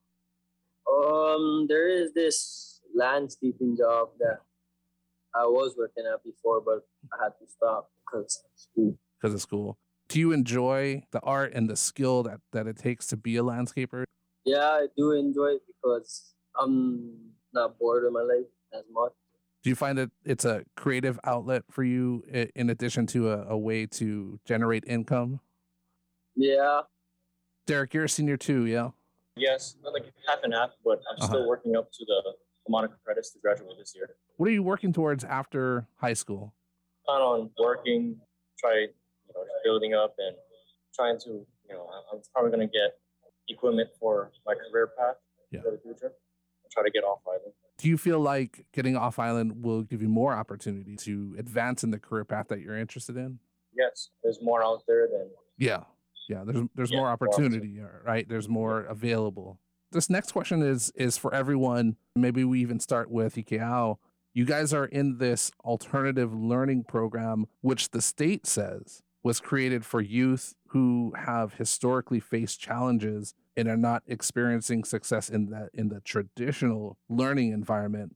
[0.87, 4.39] Um, there is this landscaping job that
[5.35, 8.97] I was working at before, but I had to stop because of school.
[9.21, 9.77] Because of school.
[10.09, 13.43] Do you enjoy the art and the skill that, that it takes to be a
[13.43, 14.05] landscaper?
[14.45, 19.11] Yeah, I do enjoy it because I'm not bored with my life as much.
[19.63, 22.23] Do you find that it's a creative outlet for you
[22.55, 25.41] in addition to a, a way to generate income?
[26.35, 26.81] Yeah.
[27.65, 28.91] Derek, you're a senior too, yeah?
[29.35, 31.27] Yes, like half and half, but I'm uh-huh.
[31.27, 32.33] still working up to the
[32.69, 34.15] Monica credits to graduate this year.
[34.37, 36.53] What are you working towards after high school?
[37.05, 38.17] Plan on working,
[38.59, 40.35] try you know building up and
[40.93, 41.29] trying to
[41.69, 42.99] you know I'm probably going to get
[43.49, 45.15] equipment for my career path
[45.51, 45.61] yeah.
[45.61, 46.11] for the future.
[46.63, 47.53] And try to get off island.
[47.77, 51.91] Do you feel like getting off island will give you more opportunity to advance in
[51.91, 53.39] the career path that you're interested in?
[53.77, 55.83] yes, there's more out there than Yeah.
[56.29, 58.27] Yeah, there's there's Yeah, more more opportunity, uh, right?
[58.27, 59.59] There's more available.
[59.91, 61.95] This next question is is for everyone.
[62.15, 63.97] Maybe we even start with Ikeao.
[64.33, 69.99] You guys are in this alternative learning program, which the state says was created for
[70.01, 76.01] youth who have historically faced challenges and are not experiencing success in that in the
[76.01, 78.15] traditional learning environment.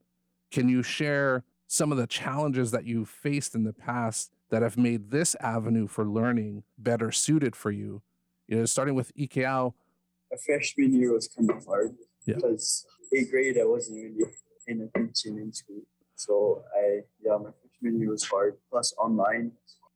[0.51, 4.77] Can you share some of the challenges that you've faced in the past that have
[4.77, 8.01] made this avenue for learning better suited for you?
[8.47, 9.73] You know, starting with Ikeao.
[10.31, 12.35] My freshman year was kind of hard Yeah.
[12.35, 14.31] because eighth grade I wasn't really
[14.65, 15.81] paying attention in school.
[16.15, 18.57] So I yeah, my freshman year was hard.
[18.69, 19.51] Plus online.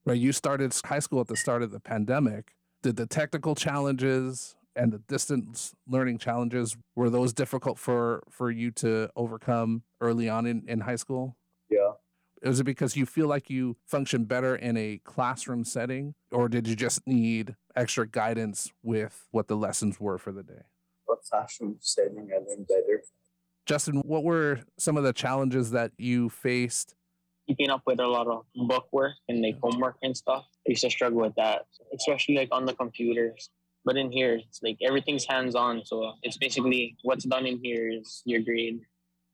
[0.06, 2.54] Right, you started high school at the start of the pandemic.
[2.84, 8.72] Did the technical challenges and the distance learning challenges were those difficult for for you
[8.72, 11.38] to overcome early on in, in high school?
[12.46, 12.50] Yeah.
[12.50, 16.68] Was it because you feel like you function better in a classroom setting, or did
[16.68, 20.62] you just need extra guidance with what the lessons were for the day?
[21.06, 23.02] What classroom setting I learned better.
[23.66, 26.96] Justin, what were some of the challenges that you faced?
[27.48, 30.46] keeping up with a lot of book work and like homework and stuff.
[30.68, 33.50] I used to struggle with that, especially like on the computers.
[33.84, 35.86] But in here, it's like everything's hands on.
[35.86, 38.80] So it's basically what's done in here is your grade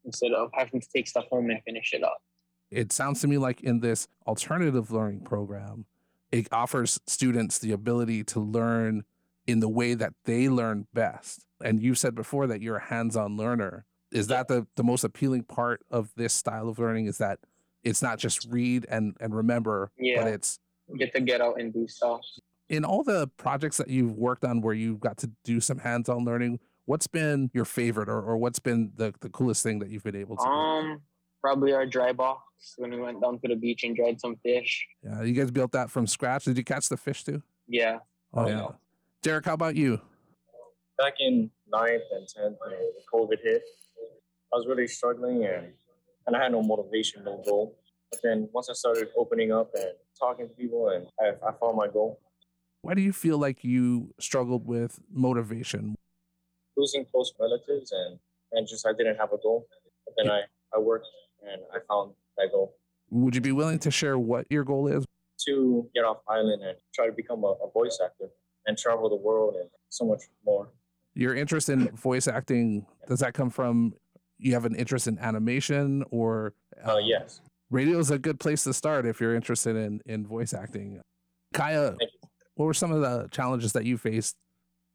[0.03, 2.21] instead of having to take stuff home and finish it up.
[2.71, 5.85] It sounds to me like in this alternative learning program,
[6.31, 9.03] it offers students the ability to learn
[9.45, 11.45] in the way that they learn best.
[11.63, 13.85] And you said before that you're a hands on learner.
[14.11, 17.05] Is that the, the most appealing part of this style of learning?
[17.07, 17.39] Is that
[17.83, 20.23] it's not just read and, and remember, Yeah.
[20.23, 20.59] but it's
[20.97, 22.21] Get to get out and do stuff.
[22.69, 26.09] in all the projects that you've worked on where you've got to do some hands
[26.09, 29.89] on learning, what's been your favorite or, or what's been the, the coolest thing that
[29.89, 30.49] you've been able to do?
[30.49, 31.01] Um,
[31.41, 32.43] Probably our dry box
[32.77, 34.85] when we went down to the beach and dried some fish.
[35.03, 36.45] Yeah, you guys built that from scratch.
[36.45, 37.41] Did you catch the fish too?
[37.67, 37.99] Yeah.
[38.33, 38.67] Oh, yeah.
[39.23, 40.01] Derek, how about you?
[41.01, 43.63] back in ninth and tenth, you know, COVID hit.
[44.53, 45.73] I was really struggling and
[46.27, 47.77] and I had no motivation, no goal.
[48.11, 51.77] But then once I started opening up and talking to people, and I, I found
[51.77, 52.19] my goal.
[52.83, 55.95] Why do you feel like you struggled with motivation?
[56.77, 58.19] Losing close relatives and
[58.51, 59.67] and just I didn't have a goal.
[60.05, 60.41] But then I
[60.75, 61.07] I worked
[61.41, 62.75] and I found that goal
[63.09, 65.05] Would you be willing to share what your goal is?
[65.47, 68.29] to get off island and try to become a, a voice actor
[68.67, 70.69] and travel the world and so much more.
[71.15, 73.95] Your interest in voice acting, does that come from
[74.37, 76.53] you have an interest in animation or
[76.85, 77.41] Uh, yes.
[77.71, 81.01] radio is a good place to start if you're interested in, in voice acting.
[81.55, 81.97] Kaya,
[82.53, 84.35] what were some of the challenges that you faced?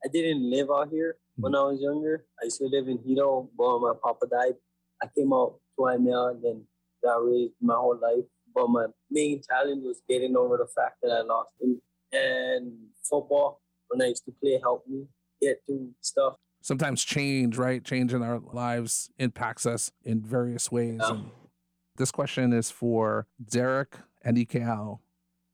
[0.05, 2.25] I didn't live out here when I was younger.
[2.41, 4.55] I used to live in Hilo, but my papa died.
[5.03, 6.62] I came out Waimea and then
[7.03, 8.25] got raised my whole life.
[8.55, 11.81] But my main challenge was getting over the fact that I lost him.
[12.12, 15.07] And football, when I used to play, helped me
[15.41, 16.37] get through stuff.
[16.62, 17.85] Sometimes change, right?
[17.85, 21.01] Change in our lives impacts us in various ways.
[21.05, 21.31] And
[21.97, 25.01] this question is for Derek and Ikao.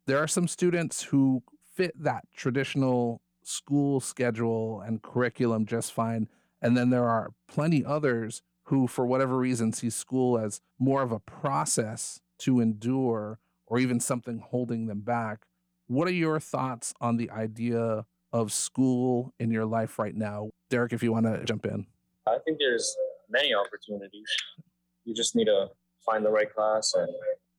[0.07, 1.43] There are some students who
[1.75, 6.29] fit that traditional school schedule and curriculum just fine.
[6.61, 11.13] And then there are plenty others who, for whatever reason, see school as more of
[11.13, 15.45] a process to endure or even something holding them back.
[15.89, 20.49] What are your thoughts on the idea of school in your life right now?
[20.71, 21.87] Derek, if you want to jump in.
[22.27, 22.97] I think there's
[23.29, 24.25] many opportunities.
[25.05, 25.67] You just need to
[26.01, 27.11] find the right class and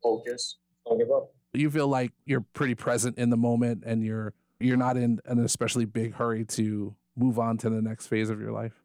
[0.02, 0.58] focus.
[0.88, 1.32] Don't give up.
[1.54, 5.46] You feel like you're pretty present in the moment and you're you're not in an
[5.46, 8.82] especially big hurry to move on to the next phase of your life.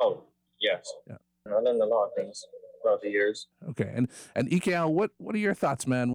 [0.00, 0.22] Oh,
[0.60, 0.92] yes.
[1.08, 1.16] Yeah.
[1.46, 2.44] And I learned a lot of things
[2.82, 3.46] throughout the years.
[3.70, 3.90] Okay.
[3.94, 6.12] And and Ikea, what what are your thoughts, man?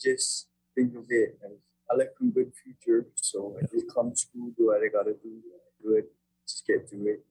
[0.00, 1.52] Just think of it as
[1.90, 3.06] I like a good future.
[3.14, 5.40] So I just come to school, do what I gotta do,
[5.82, 6.12] do it,
[6.46, 7.24] just get through it.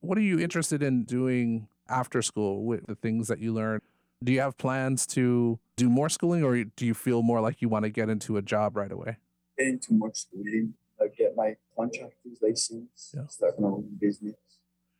[0.00, 3.80] What are you interested in doing after school with the things that you learn?
[4.22, 7.70] Do you have plans to do more schooling or do you feel more like you
[7.70, 9.16] want to get into a job right away?
[9.58, 14.34] Get into more schooling, I get my contractor's license, start my own business.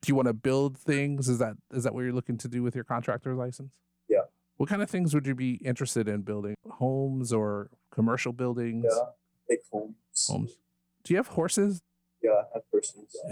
[0.03, 1.29] Do you want to build things?
[1.29, 3.73] Is that is that what you're looking to do with your contractor's license?
[4.09, 4.21] Yeah.
[4.57, 6.55] What kind of things would you be interested in building?
[6.69, 8.87] Homes or commercial buildings?
[8.89, 9.05] Yeah,
[9.49, 9.95] like homes.
[10.29, 10.57] Homes.
[11.05, 11.81] Do you have horses?
[12.23, 12.59] Yeah, I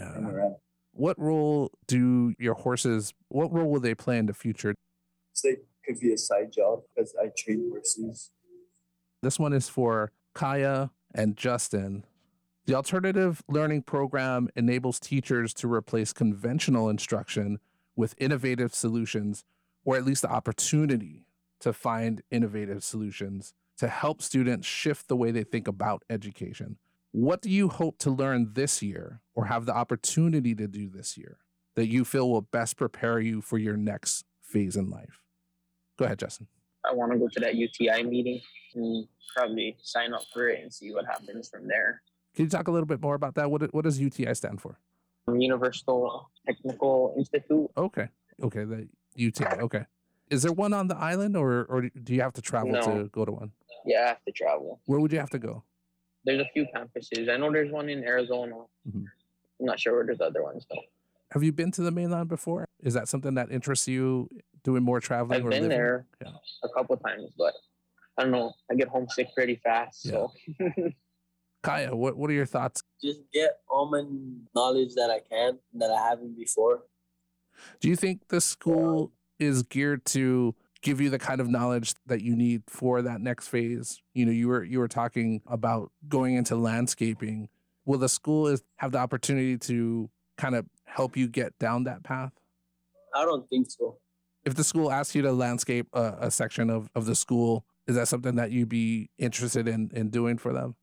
[0.01, 0.57] have in around.
[0.93, 3.13] What role do your horses?
[3.29, 4.75] What role will they play in the future?
[5.33, 8.31] It's like could be a side job because I train horses.
[9.23, 12.05] This one is for Kaya and Justin.
[12.69, 17.61] The alternative learning program enables teachers to replace conventional instruction
[17.97, 19.43] with innovative solutions,
[19.87, 21.25] or at least the opportunity
[21.61, 26.77] to find innovative solutions to help students shift the way they think about education.
[27.11, 31.17] What do you hope to learn this year or have the opportunity to do this
[31.17, 31.39] year
[31.75, 35.23] that you feel will best prepare you for your next phase in life?
[35.99, 36.49] Go ahead, Justin.
[36.85, 38.43] I want to go to that UTI meeting
[38.75, 42.03] and probably sign up for it and see what happens from there.
[42.39, 43.51] Can you talk a little bit more about that?
[43.51, 44.79] What, what does UTI stand for?
[45.27, 47.69] Universal Technical Institute.
[47.77, 48.07] Okay.
[48.41, 48.63] Okay.
[48.63, 49.57] The UTI.
[49.63, 49.87] Okay.
[50.31, 52.81] Is there one on the island or, or do you have to travel No.
[52.83, 53.51] to go to one?
[53.85, 54.79] Yeah, I have to travel.
[54.85, 55.65] Where would you have to go?
[56.25, 57.29] There's a few campuses.
[57.29, 58.55] I know there's one in Arizona.
[58.89, 59.07] Mhm.
[59.59, 60.79] I'm not sure where there's other ones though.
[61.33, 62.67] Have you been to the mainland before?
[62.85, 64.29] Is that something that interests you
[64.63, 65.77] doing more traveling I've or been living?
[65.77, 66.31] there Yeah.
[66.63, 67.55] a couple times, but
[68.17, 68.53] I don't know.
[68.71, 70.03] I get homesick pretty fast.
[70.05, 70.31] So
[71.63, 72.83] Kaya, what, what are your thoughts?
[73.03, 74.05] Just get all my
[74.55, 76.85] knowledge that I can that I haven't before.
[77.81, 81.95] Do you think the school um, is geared to give you the kind of knowledge
[82.07, 84.01] that you need for that next phase?
[84.15, 87.49] You know, you were you were talking about going into landscaping.
[87.85, 92.05] Will the school is have the opportunity to kind of help you get down that
[92.05, 92.33] path?
[93.15, 93.99] I don't think so.
[94.45, 97.97] If the school asks you to landscape a, a section of, of the school, is
[97.97, 100.77] that something that you'd be interested in in doing for them?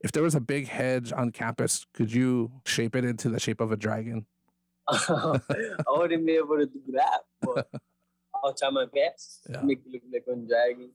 [0.00, 3.60] If there was a big hedge on campus, could you shape it into the shape
[3.60, 4.26] of a dragon?
[4.88, 5.40] I
[5.88, 7.68] wouldn't be able to do that, but
[8.44, 9.60] I'll try my best Yeah.
[9.60, 10.90] to make it look like a dragon.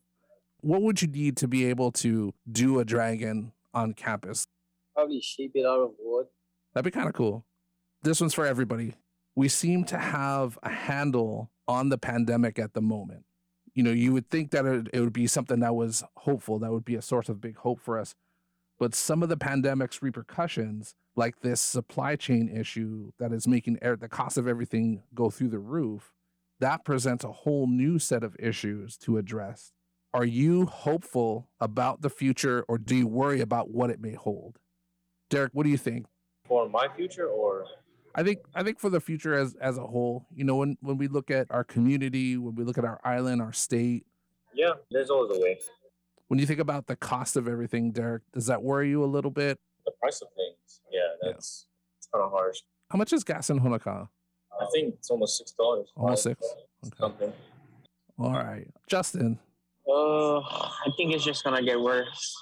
[0.61, 4.47] What would you need to be able to do a dragon on campus?
[4.95, 6.27] Probably shape it out of wood.
[6.73, 7.45] That'd be kind of cool.
[8.03, 8.95] This one's for everybody.
[9.35, 13.25] We seem to have a handle on the pandemic at the moment.
[13.73, 16.71] You know, you would think that it, it would be something that was hopeful, that
[16.71, 18.15] would be a source of big hope for us.
[18.79, 23.95] But some of the pandemic's repercussions, like this supply chain issue that is making air,
[23.95, 26.11] the cost of everything go through the roof,
[26.59, 29.71] that presents a whole new set of issues to address.
[30.13, 34.59] Are you hopeful about the future or do you worry about what it may hold?
[35.29, 36.05] Derek, what do you think?
[36.45, 37.65] For my future or
[38.15, 40.97] I think I think for the future as as a whole, you know, when when
[40.97, 44.05] we look at our community, when we look at our island, our state,
[44.53, 45.59] yeah, there's always a way.
[46.33, 49.29] When you think about the cost of everything, Derek, does that worry you a little
[49.29, 49.59] bit?
[49.85, 51.67] The price of things, yeah, that's
[51.99, 52.57] it's kind of harsh.
[52.89, 54.07] How much is gas in Honokaa?
[54.59, 55.91] I think it's almost six dollars.
[55.95, 56.43] Almost six.
[56.97, 57.31] Something.
[58.17, 59.37] All right, Justin,
[59.87, 62.35] uh, I think it's just gonna get worse.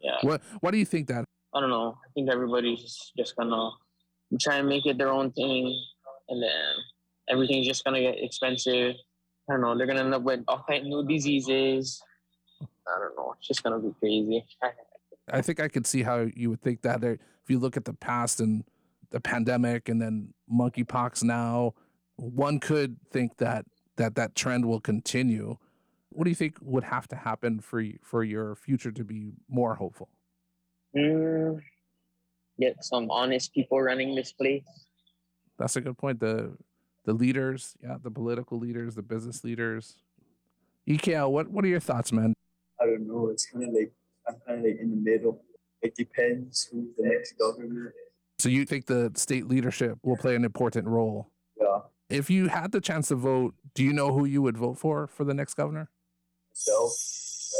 [0.00, 0.16] Yeah.
[0.22, 1.24] what why do you think that?
[1.54, 1.96] I don't know.
[2.04, 3.70] I think everybody's just gonna
[4.40, 5.72] try and make it their own thing,
[6.30, 6.74] and then
[7.28, 8.96] everything's just gonna get expensive.
[9.48, 9.78] I don't know.
[9.78, 12.02] They're gonna end up with all kind of new diseases.
[12.88, 13.34] I don't know.
[13.38, 14.44] It's just gonna be crazy.
[15.28, 17.02] I think I could see how you would think that.
[17.02, 18.64] If you look at the past and
[19.10, 21.74] the pandemic, and then monkeypox now,
[22.16, 23.66] one could think that
[23.96, 25.56] that that trend will continue.
[26.10, 29.32] What do you think would have to happen for y- for your future to be
[29.48, 30.08] more hopeful?
[30.96, 31.60] Mm,
[32.58, 34.64] get some honest people running this place.
[35.58, 36.20] That's a good point.
[36.20, 36.56] The
[37.04, 39.96] the leaders, yeah, the political leaders, the business leaders.
[40.88, 42.34] EKL, what what are your thoughts, man?
[42.86, 43.28] I don't know.
[43.28, 43.92] It's kind of like
[44.28, 45.42] I'm kind of like in the middle.
[45.82, 47.88] It depends who the next governor.
[47.88, 47.94] Is.
[48.44, 51.30] So you think the state leadership will play an important role?
[51.60, 51.78] Yeah.
[52.08, 55.06] If you had the chance to vote, do you know who you would vote for
[55.06, 55.90] for the next governor?
[56.52, 56.90] So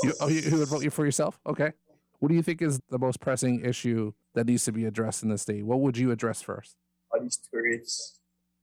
[0.05, 1.39] You, oh, you, who would vote you for yourself?
[1.47, 1.73] Okay.
[2.19, 5.29] What do you think is the most pressing issue that needs to be addressed in
[5.29, 5.65] the state?
[5.65, 6.77] What would you address first?
[7.13, 8.21] all these tourists,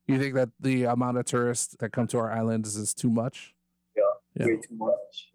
[0.08, 3.54] You think that the amount of tourists that come to our islands is too much?
[3.96, 4.02] yeah,
[4.40, 4.46] Yeah.
[4.48, 5.28] way too much.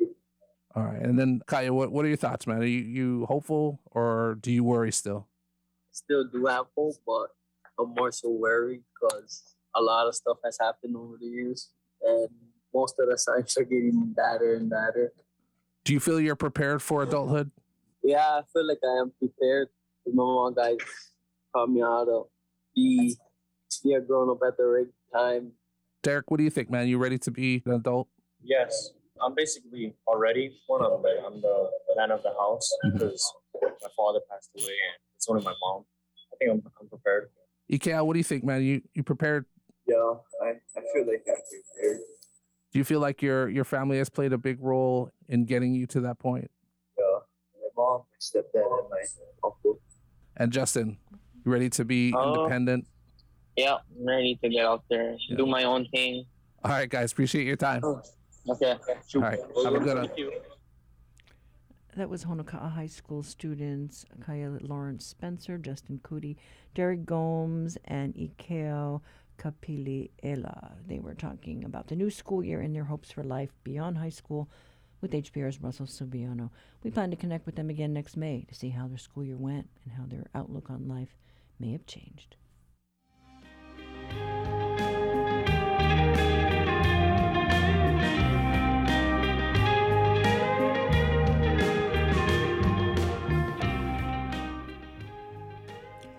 [0.78, 1.02] All right.
[1.02, 2.58] And then Kaya, what, what are your thoughts, man?
[2.58, 5.26] Are you, you hopeful or do you worry still?
[5.90, 7.30] Still do have hope, but
[7.80, 11.70] I'm more so worried because a lot of stuff has happened over the years,
[12.00, 12.28] and
[12.72, 15.12] most of the signs are getting badder and badder.
[15.84, 17.50] Do you feel you're prepared for adulthood?
[18.04, 19.68] Yeah, I feel like I am prepared.
[20.06, 20.76] My mom guys
[21.52, 22.22] taught me how to
[22.76, 23.16] be
[23.82, 25.52] be a grown up at the right time.
[26.04, 26.86] Derek, what do you think, man?
[26.86, 28.08] You ready to be an adult?
[28.42, 28.92] Yes,
[29.24, 30.82] I'm basically already one.
[30.84, 32.98] I'm the I'm the man of the house Mm-hmm.
[32.98, 35.84] because my father passed away, and it's only my mom.
[36.32, 37.30] I think I'm, I'm prepared.
[37.70, 38.62] EKL, what do you think, man?
[38.62, 39.46] You you prepared?
[39.86, 39.96] Yeah,
[40.42, 41.98] I, I feel like I'm prepared.
[42.72, 45.86] Do you feel like your your family has played a big role in getting you
[45.88, 46.50] to that point?
[46.98, 47.04] Yeah,
[47.60, 49.02] my mom, my stepdad, and my
[49.44, 49.80] uncle.
[50.36, 50.98] And Justin,
[51.44, 52.86] you ready to be Uh, independent?
[53.56, 56.26] Yeah, I'm ready to get out there, do my own thing.
[56.64, 57.80] All right, guys, appreciate your time.
[57.82, 58.02] All
[58.48, 58.76] Okay.
[59.16, 60.10] right, have a good one.
[61.96, 66.36] That was Honokaa High School students Kaya Lawrence Spencer, Justin Cootie,
[66.74, 69.00] Derek Gomes, and Ikeo
[69.38, 70.74] Kapili Ela.
[70.86, 74.10] They were talking about the new school year and their hopes for life beyond high
[74.10, 74.48] school
[75.00, 76.50] with HPR's Russell Subiono.
[76.82, 79.36] We plan to connect with them again next May to see how their school year
[79.36, 81.16] went and how their outlook on life
[81.58, 82.36] may have changed.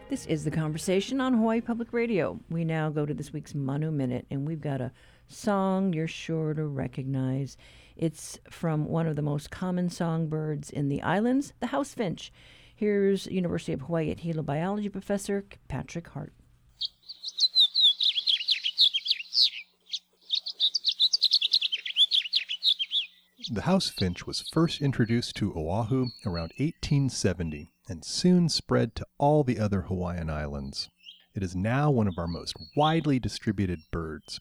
[0.10, 2.40] This is the conversation on Hawaii Public Radio.
[2.50, 4.92] We now go to this week's Manu Minute, and we've got a
[5.28, 7.58] song you're sure to recognize.
[7.96, 12.34] It's from one of the most common songbirds in the islands, the house finch.
[12.76, 16.34] Here's University of Hawaii at Hilo biology professor Patrick Hart.
[23.52, 29.44] The house finch was first introduced to Oahu around 1870 and soon spread to all
[29.44, 30.90] the other Hawaiian islands.
[31.34, 34.40] It is now one of our most widely distributed birds.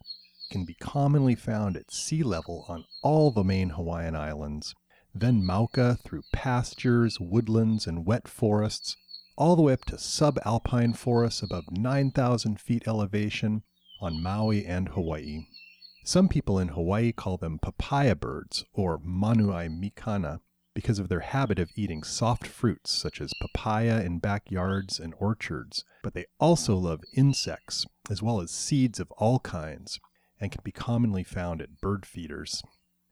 [0.51, 4.75] Can be commonly found at sea level on all the main Hawaiian islands,
[5.15, 8.97] then Mauka through pastures, woodlands, and wet forests,
[9.37, 13.63] all the way up to subalpine forests above 9,000 feet elevation
[14.01, 15.47] on Maui and Hawaii.
[16.05, 20.41] Some people in Hawaii call them papaya birds or Manuai mikana
[20.79, 25.83] because of their habit of eating soft fruits such as papaya in backyards and orchards,
[26.05, 29.99] but they also love insects as well as seeds of all kinds
[30.41, 32.63] and can be commonly found at bird feeders.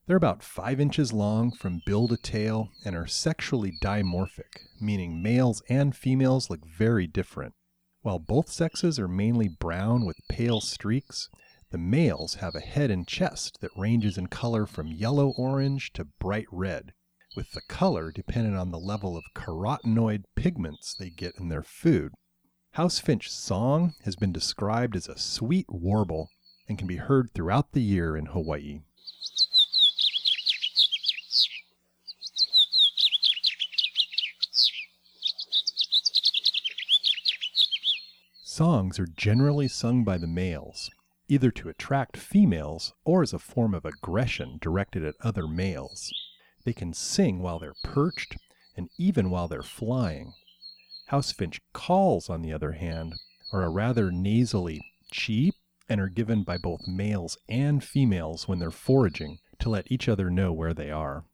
[0.06, 5.60] They're about 5 inches long from bill to tail and are sexually dimorphic, meaning males
[5.68, 7.54] and females look very different.
[8.02, 11.28] While both sexes are mainly brown with pale streaks,
[11.72, 16.04] the males have a head and chest that ranges in color from yellow orange to
[16.04, 16.92] bright red,
[17.36, 22.12] with the color dependent on the level of carotenoid pigments they get in their food.
[22.72, 26.30] House finch song has been described as a sweet warble
[26.68, 28.80] and can be heard throughout the year in Hawaii.
[38.42, 40.90] Songs are generally sung by the males,
[41.28, 46.10] either to attract females or as a form of aggression directed at other males.
[46.66, 48.36] They can sing while they're perched
[48.76, 50.32] and even while they're flying.
[51.06, 53.14] House finch calls, on the other hand,
[53.52, 55.54] are a rather nasally cheep
[55.88, 60.28] and are given by both males and females when they're foraging to let each other
[60.28, 61.24] know where they are.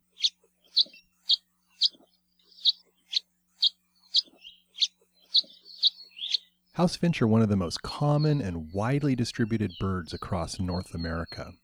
[6.75, 11.55] House finch are one of the most common and widely distributed birds across North America.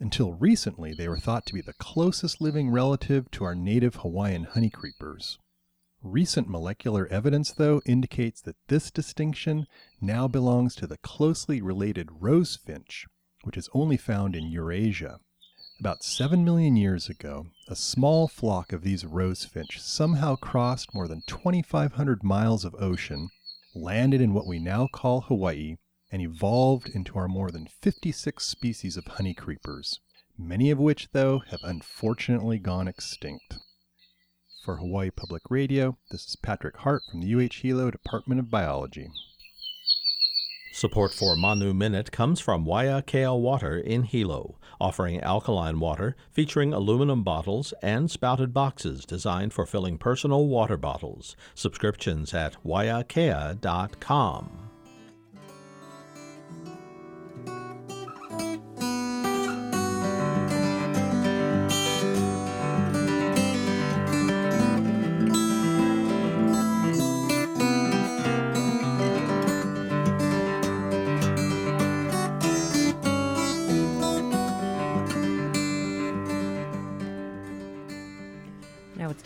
[0.00, 4.46] Until recently, they were thought to be the closest living relative to our native Hawaiian
[4.46, 5.38] honeycreepers.
[6.02, 9.66] Recent molecular evidence, though, indicates that this distinction
[10.00, 13.06] now belongs to the closely related rose finch,
[13.44, 15.20] which is only found in Eurasia.
[15.80, 21.08] About 7 million years ago, a small flock of these rose finch somehow crossed more
[21.08, 23.28] than 2,500 miles of ocean,
[23.74, 25.76] landed in what we now call Hawaii,
[26.14, 29.98] and evolved into our more than 56 species of honey creepers,
[30.38, 33.56] many of which, though, have unfortunately gone extinct.
[34.64, 39.08] For Hawaii Public Radio, this is Patrick Hart from the UH Hilo Department of Biology.
[40.72, 47.24] Support for Manu Minute comes from Waiakea Water in Hilo, offering alkaline water featuring aluminum
[47.24, 51.34] bottles and spouted boxes designed for filling personal water bottles.
[51.56, 54.63] Subscriptions at waiakea.com.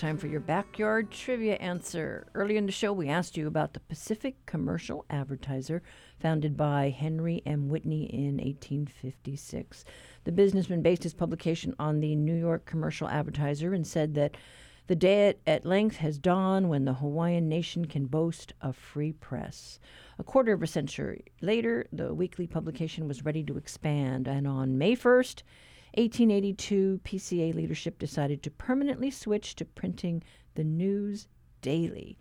[0.08, 2.26] time for your backyard trivia answer.
[2.34, 5.82] Early in the show, we asked you about the Pacific Commercial Advertiser,
[6.18, 7.68] founded by Henry M.
[7.68, 9.84] Whitney in 1856.
[10.24, 14.38] The businessman based his publication on the New York Commercial Advertiser and said that
[14.86, 19.78] the day at length has dawned when the Hawaiian nation can boast a free press.
[20.18, 24.78] A quarter of a century later, the weekly publication was ready to expand, and on
[24.78, 25.42] May 1st,
[25.98, 30.22] 1882, PCA leadership decided to permanently switch to printing
[30.54, 31.26] the news
[31.60, 32.16] daily.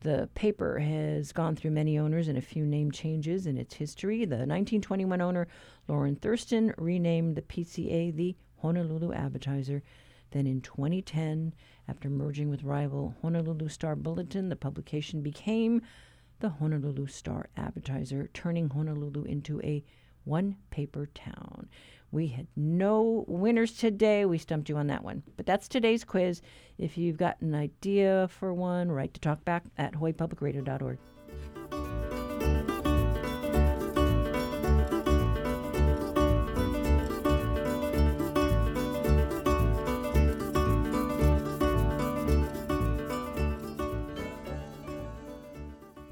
[0.00, 4.20] The paper has gone through many owners and a few name changes in its history.
[4.20, 5.46] The 1921 owner,
[5.90, 9.82] Lorrin Thurston, renamed the PCA the Honolulu Advertiser.
[10.30, 11.52] Then in 2010,
[11.86, 15.82] after merging with rival Honolulu Star Bulletin, the publication became
[16.40, 19.84] the Honolulu Star Advertiser, turning Honolulu into a
[20.24, 21.68] one paper town.
[22.10, 24.24] We had no winners today.
[24.24, 25.22] We stumped you on that one.
[25.36, 26.40] But that's today's quiz.
[26.78, 30.98] If you've got an idea for one, write to talkback at hawaiipublicradio.org.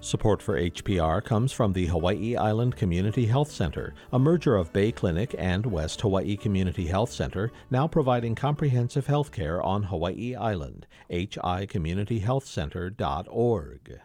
[0.07, 4.93] Support for HPR comes from the Hawaii Island Community Health Center, a merger of Bay
[4.93, 10.87] Clinic and West Hawaii Community Health Center, now providing comprehensive health care on Hawaii Island.
[11.11, 14.01] hicommunityhealthcenter.org.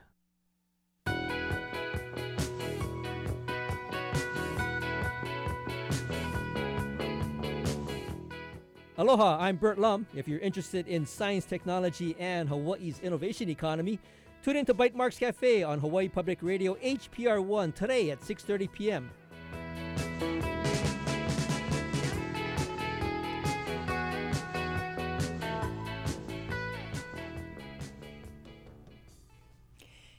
[8.97, 10.08] Aloha, I'm Burt Lum.
[10.16, 13.99] If you're interested in science, technology, and Hawaii's innovation economy,
[14.44, 19.12] Tune in to Bytemarks Cafe on Hawaii Public Radio HPR1 today at 6:30 p.m.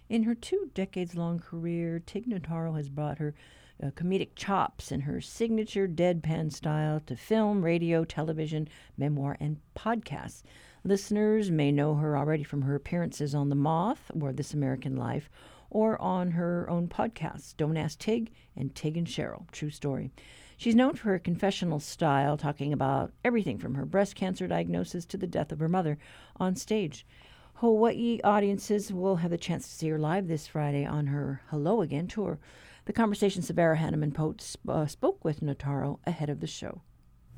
[0.09, 3.35] In her two decades long career, Tig Notaro has brought her
[3.83, 10.45] uh, comedic chops and her signature deadpan style to film, radio, television, memoir, and podcasts.
[10.85, 15.31] Listeners may know her already from her appearances on The Moth or This American Life
[15.71, 20.11] or on her own podcasts, Don't Ask Tig and Tig and Cheryl, True Story.
[20.57, 25.17] She's known for her confessional style, talking about everything from her breast cancer diagnosis to
[25.17, 25.99] the death of her mother
[26.37, 27.07] on stage.
[27.55, 31.81] Hawaii audiences will have the chance to see her live this Friday on her Hello
[31.81, 32.41] Again tour.
[32.87, 36.83] The conversation Savannah Harriman Pote uh, spoke with Notaro ahead of the show.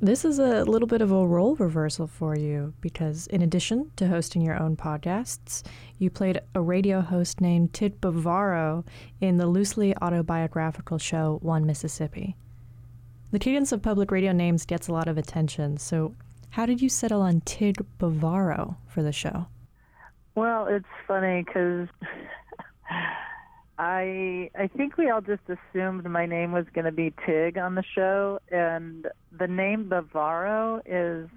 [0.05, 4.07] This is a little bit of a role reversal for you because, in addition to
[4.07, 5.63] hosting your own podcasts,
[5.97, 8.85] you played a radio host named Tig Bavaro
[9.23, 12.37] in the loosely autobiographical show One Mississippi.
[13.31, 16.15] The cadence of public radio names gets a lot of attention, so
[16.51, 19.47] how did you settle on Tig Bavaro for the show?
[20.35, 21.89] Well, it's funny because
[23.79, 27.75] I I think we all just assumed my name was going to be Tig on
[27.75, 29.07] the show, and
[29.37, 31.29] the name Bavaro is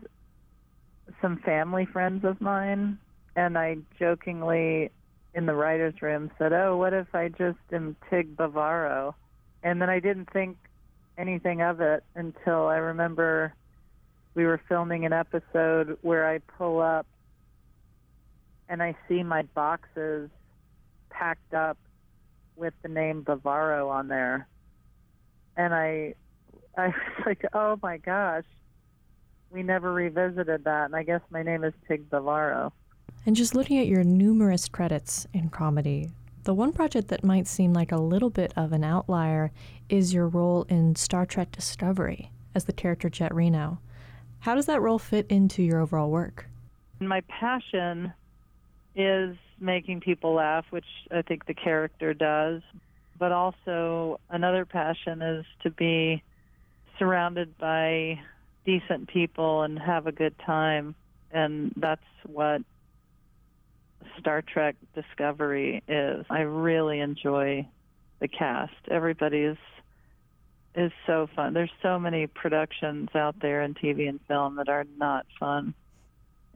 [1.21, 2.99] some family friends of mine,
[3.35, 4.91] and I jokingly
[5.33, 9.15] in the writers' room said, "Oh, what if I just am Tig Bavaro?"
[9.63, 10.57] And then I didn't think
[11.17, 13.53] anything of it until I remember
[14.35, 17.07] we were filming an episode where I pull up
[18.69, 20.29] and I see my boxes
[21.09, 21.77] packed up
[22.57, 24.47] with the name Bavaro on there.
[25.55, 26.15] And I
[26.77, 26.95] I was
[27.25, 28.43] like, "Oh my gosh.
[29.51, 32.71] We never revisited that." And I guess my name is Tig Bavaro.
[33.25, 36.09] And just looking at your numerous credits in comedy,
[36.43, 39.51] the one project that might seem like a little bit of an outlier
[39.89, 43.79] is your role in Star Trek Discovery as the character Jet Reno.
[44.39, 46.47] How does that role fit into your overall work?
[46.99, 48.13] My passion
[48.95, 52.61] is making people laugh, which I think the character does.
[53.17, 56.23] But also, another passion is to be
[56.99, 58.19] surrounded by
[58.65, 60.95] decent people and have a good time.
[61.31, 62.61] And that's what
[64.19, 66.25] Star Trek Discovery is.
[66.29, 67.67] I really enjoy
[68.19, 68.73] the cast.
[68.89, 69.57] Everybody is
[70.75, 71.55] is so fun.
[71.55, 75.73] There's so many productions out there in TV and film that are not fun.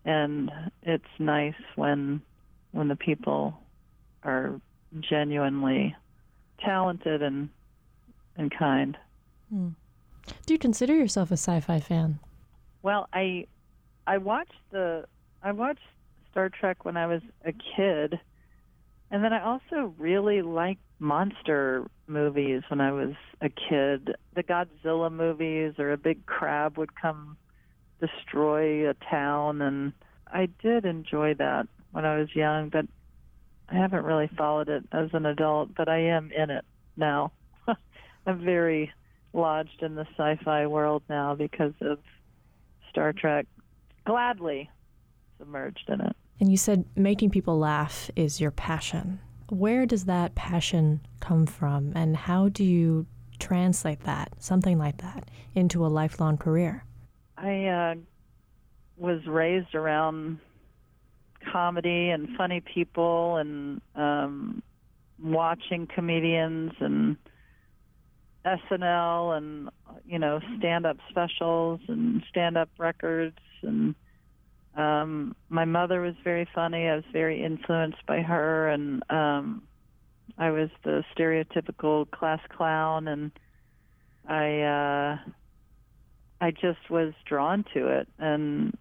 [0.06, 0.52] And
[0.84, 2.22] it's nice when
[2.72, 3.58] when the people
[4.24, 4.60] are
[5.00, 5.96] genuinely
[6.60, 7.50] talented and
[8.38, 8.98] and kind.
[9.50, 9.70] Hmm.
[10.46, 12.20] Do you consider yourself a sci-fi fan?
[12.82, 13.48] Well, I
[14.08, 15.06] I watched the
[15.44, 15.82] I watched
[16.30, 18.20] Star Trek when I was a kid,
[19.10, 24.16] and then I also really liked monster movies when I was a kid.
[24.36, 27.38] The Godzilla movies, or a big crab would come
[28.00, 29.94] destroy a town, and
[30.28, 32.86] I did enjoy that when I was young, but
[33.70, 36.66] I haven't really followed it as an adult, but I am in it
[36.98, 37.32] now.
[38.26, 38.92] I'm very
[39.34, 42.00] lodged in the sci-fi world now because of
[42.89, 43.48] Star Trek.
[44.06, 44.70] Gladly
[45.38, 46.16] submerged in it.
[46.39, 49.20] And you said making people laugh is your passion.
[49.50, 53.06] Where does that passion come from, and how do you
[53.38, 56.86] translate that, something like that, into a lifelong career?
[57.38, 57.96] I uh,
[58.98, 60.39] was raised around
[61.52, 64.64] comedy and funny people and um,
[65.22, 67.18] watching comedians and
[68.46, 69.70] SNL and
[70.06, 73.96] you know stand-up specials and stand-up records and
[74.76, 76.88] um, my mother was very funny.
[76.88, 79.64] I was very influenced by her and um,
[80.38, 83.32] I was the stereotypical class clown and
[84.28, 85.18] I uh,
[86.39, 88.78] I just was drawn to it and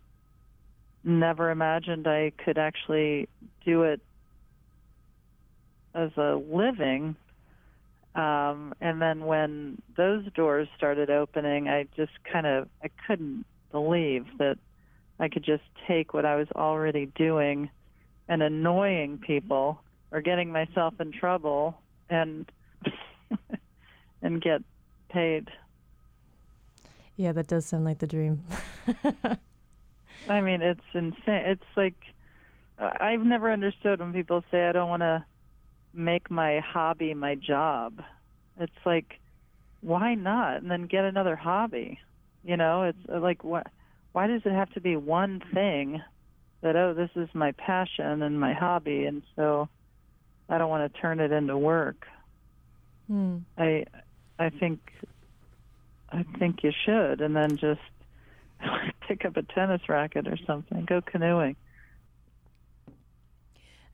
[1.05, 3.29] never imagined I could actually
[3.65, 4.01] do it
[5.95, 7.17] as a living.
[8.15, 14.27] Um, and then when those doors started opening, I just kind of I couldn't believe
[14.39, 14.59] that
[15.19, 17.71] I could just take what I was already doing
[18.29, 19.81] and annoying people
[20.11, 21.79] or getting myself in trouble
[22.09, 22.51] and
[24.23, 24.63] and get
[25.09, 25.49] paid.
[27.17, 28.43] Yeah, that does sound like the dream.
[30.29, 31.15] I mean, it's insane.
[31.27, 31.95] It's like
[32.79, 35.25] I've never understood when people say I don't want to
[35.93, 38.03] make my hobby my job.
[38.59, 39.19] It's like
[39.81, 41.99] why not and then get another hobby?
[42.45, 43.67] You know, it's like what
[44.13, 46.03] why does it have to be one thing
[46.63, 49.69] that oh this is my passion and my hobby and so
[50.49, 52.07] I don't want to turn it into work.
[53.09, 53.39] Hmm.
[53.59, 53.85] I
[54.39, 54.81] I think
[56.11, 57.81] I think you should and then just
[59.09, 61.57] pick up a tennis racket or something, go canoeing.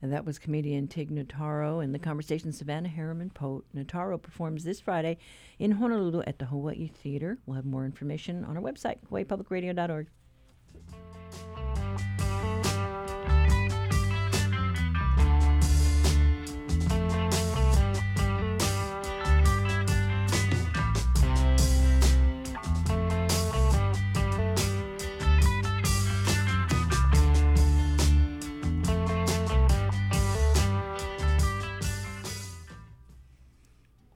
[0.01, 3.65] And that was comedian Tig Notaro and the conversation Savannah Harriman Pote.
[3.75, 5.17] Notaro performs this Friday
[5.57, 7.39] in Honolulu at the Hawaii Theater.
[7.45, 10.07] We'll have more information on our website, hawaiipublicradio.org.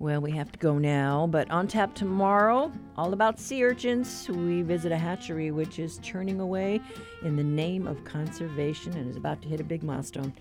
[0.01, 4.27] Well, we have to go now, but on tap tomorrow, all about sea urchins.
[4.27, 6.81] We visit a hatchery which is churning away
[7.21, 10.33] in the name of conservation and is about to hit a big milestone.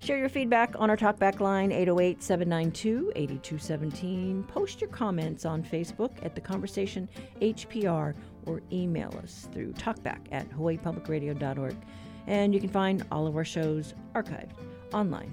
[0.00, 4.42] Share your feedback on our talkback line 808 792 8217.
[4.48, 7.08] Post your comments on Facebook at The Conversation
[7.40, 11.76] HPR or email us through talkback at hawaiipublicradio.org.
[12.26, 14.54] And you can find all of our shows archived
[14.92, 15.32] online.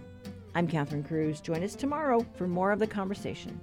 [0.54, 1.42] I'm Catherine Cruz.
[1.42, 3.60] Join us tomorrow for more of the conversation.